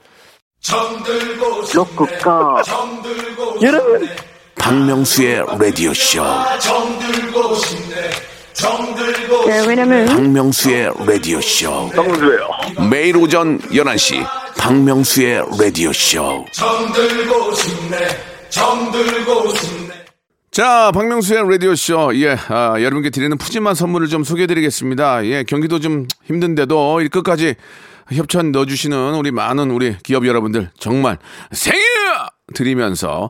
로쿠카 1.73 2.61
여러분 3.61 4.07
박명수의 4.59 5.43
라디오 5.59 5.93
쇼. 5.93 6.21
네, 9.47 9.65
왜냐면 9.67 10.05
박명수의 10.05 10.91
라디오 11.07 11.41
쇼. 11.41 11.89
박명수예요. 11.95 12.49
매일 12.89 13.17
오전 13.17 13.59
11시 13.59 14.25
박명수의 14.57 15.43
라디오 15.59 15.91
쇼. 15.93 16.45
자, 20.51 20.91
박명수의 20.93 21.49
라디오 21.49 21.75
쇼. 21.75 22.11
예, 22.15 22.37
아, 22.49 22.75
여러분께 22.79 23.09
드리는 23.11 23.35
푸짐한 23.37 23.75
선물을 23.75 24.07
좀 24.09 24.23
소개해 24.23 24.45
드리겠습니다. 24.47 25.25
예, 25.25 25.43
경기도 25.43 25.79
좀 25.79 26.05
힘든데도 26.25 27.01
이 27.01 27.07
끝까지 27.07 27.55
협찬 28.11 28.51
넣어 28.51 28.65
주시는 28.65 29.13
우리 29.15 29.31
많은 29.31 29.71
우리 29.71 29.95
기업 30.03 30.25
여러분들 30.27 30.71
정말 30.79 31.17
생일 31.51 31.79
드리면서 32.55 33.29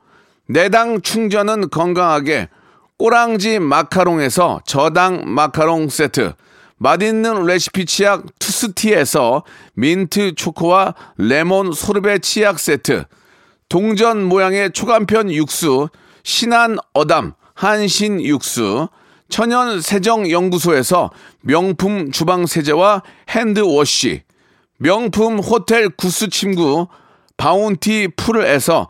내당 0.51 1.01
충전은 1.01 1.69
건강하게. 1.69 2.49
꼬랑지 2.97 3.59
마카롱에서 3.59 4.59
저당 4.65 5.23
마카롱 5.25 5.87
세트. 5.87 6.33
맛있는 6.77 7.45
레시피 7.45 7.85
치약 7.85 8.25
투스티에서 8.37 9.43
민트 9.75 10.35
초코와 10.35 10.93
레몬 11.17 11.71
소르베 11.71 12.19
치약 12.19 12.59
세트. 12.59 13.05
동전 13.69 14.23
모양의 14.23 14.73
초간편 14.73 15.31
육수 15.31 15.87
신한 16.23 16.77
어담 16.93 17.33
한신 17.53 18.21
육수. 18.21 18.89
천연 19.29 19.79
세정 19.79 20.29
연구소에서 20.29 21.11
명품 21.39 22.11
주방 22.11 22.45
세제와 22.45 23.03
핸드워시. 23.29 24.23
명품 24.77 25.39
호텔 25.39 25.87
구스 25.87 26.29
침구 26.29 26.87
바운티 27.37 28.09
풀에서 28.17 28.89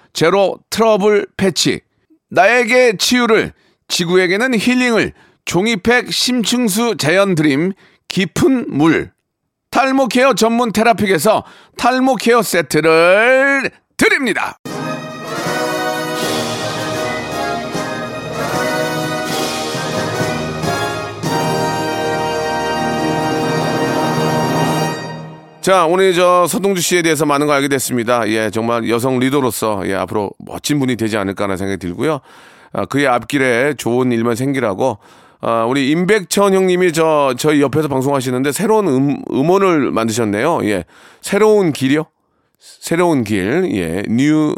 제로 0.13 0.57
트러블 0.69 1.27
패치 1.37 1.81
나에게 2.29 2.97
치유를 2.97 3.53
지구에게는 3.87 4.55
힐링을 4.57 5.13
종이팩 5.45 6.13
심층수 6.13 6.97
자연 6.97 7.35
드림 7.35 7.73
깊은 8.07 8.65
물 8.69 9.11
탈모 9.69 10.07
케어 10.07 10.33
전문 10.33 10.71
테라픽에서 10.71 11.43
탈모 11.77 12.15
케어 12.15 12.41
세트를 12.41 13.71
드립니다. 13.97 14.57
자, 25.61 25.85
오늘 25.85 26.11
저 26.13 26.47
서동주 26.47 26.81
씨에 26.81 27.03
대해서 27.03 27.27
많은 27.27 27.45
걸 27.45 27.57
알게 27.57 27.67
됐습니다. 27.67 28.27
예, 28.29 28.49
정말 28.49 28.89
여성 28.89 29.19
리더로서 29.19 29.83
예, 29.85 29.93
앞으로 29.93 30.31
멋진 30.39 30.79
분이 30.79 30.95
되지 30.95 31.17
않을까 31.17 31.43
하는 31.43 31.55
생각이 31.55 31.77
들고요. 31.77 32.19
아, 32.73 32.85
그의 32.85 33.05
앞길에 33.05 33.75
좋은 33.75 34.11
일만 34.11 34.35
생기라고 34.35 34.97
아, 35.39 35.65
우리 35.65 35.91
임백천 35.91 36.55
형님이 36.55 36.93
저 36.93 37.35
저희 37.37 37.61
옆에서 37.61 37.87
방송하시는데 37.89 38.51
새로운 38.51 38.87
음, 38.87 39.21
음원을 39.31 39.91
만드셨네요. 39.91 40.61
예, 40.63 40.83
새로운 41.21 41.73
길이요? 41.73 42.05
새로운 42.57 43.23
길, 43.23 43.69
예, 43.75 44.01
new 44.09 44.55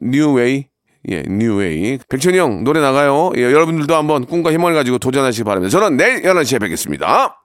new 0.00 0.28
way, 0.28 0.66
예, 1.10 1.24
new 1.28 1.58
way. 1.58 1.98
백천이 2.08 2.38
형 2.38 2.64
노래 2.64 2.80
나가요. 2.80 3.32
예, 3.36 3.42
여러분들도 3.42 3.94
한번 3.94 4.24
꿈과 4.24 4.52
희망을 4.52 4.74
가지고 4.74 4.96
도전하시기 4.96 5.44
바랍니다. 5.44 5.70
저는 5.70 5.98
내일 5.98 6.22
11시에 6.22 6.58
뵙겠습니다. 6.58 7.42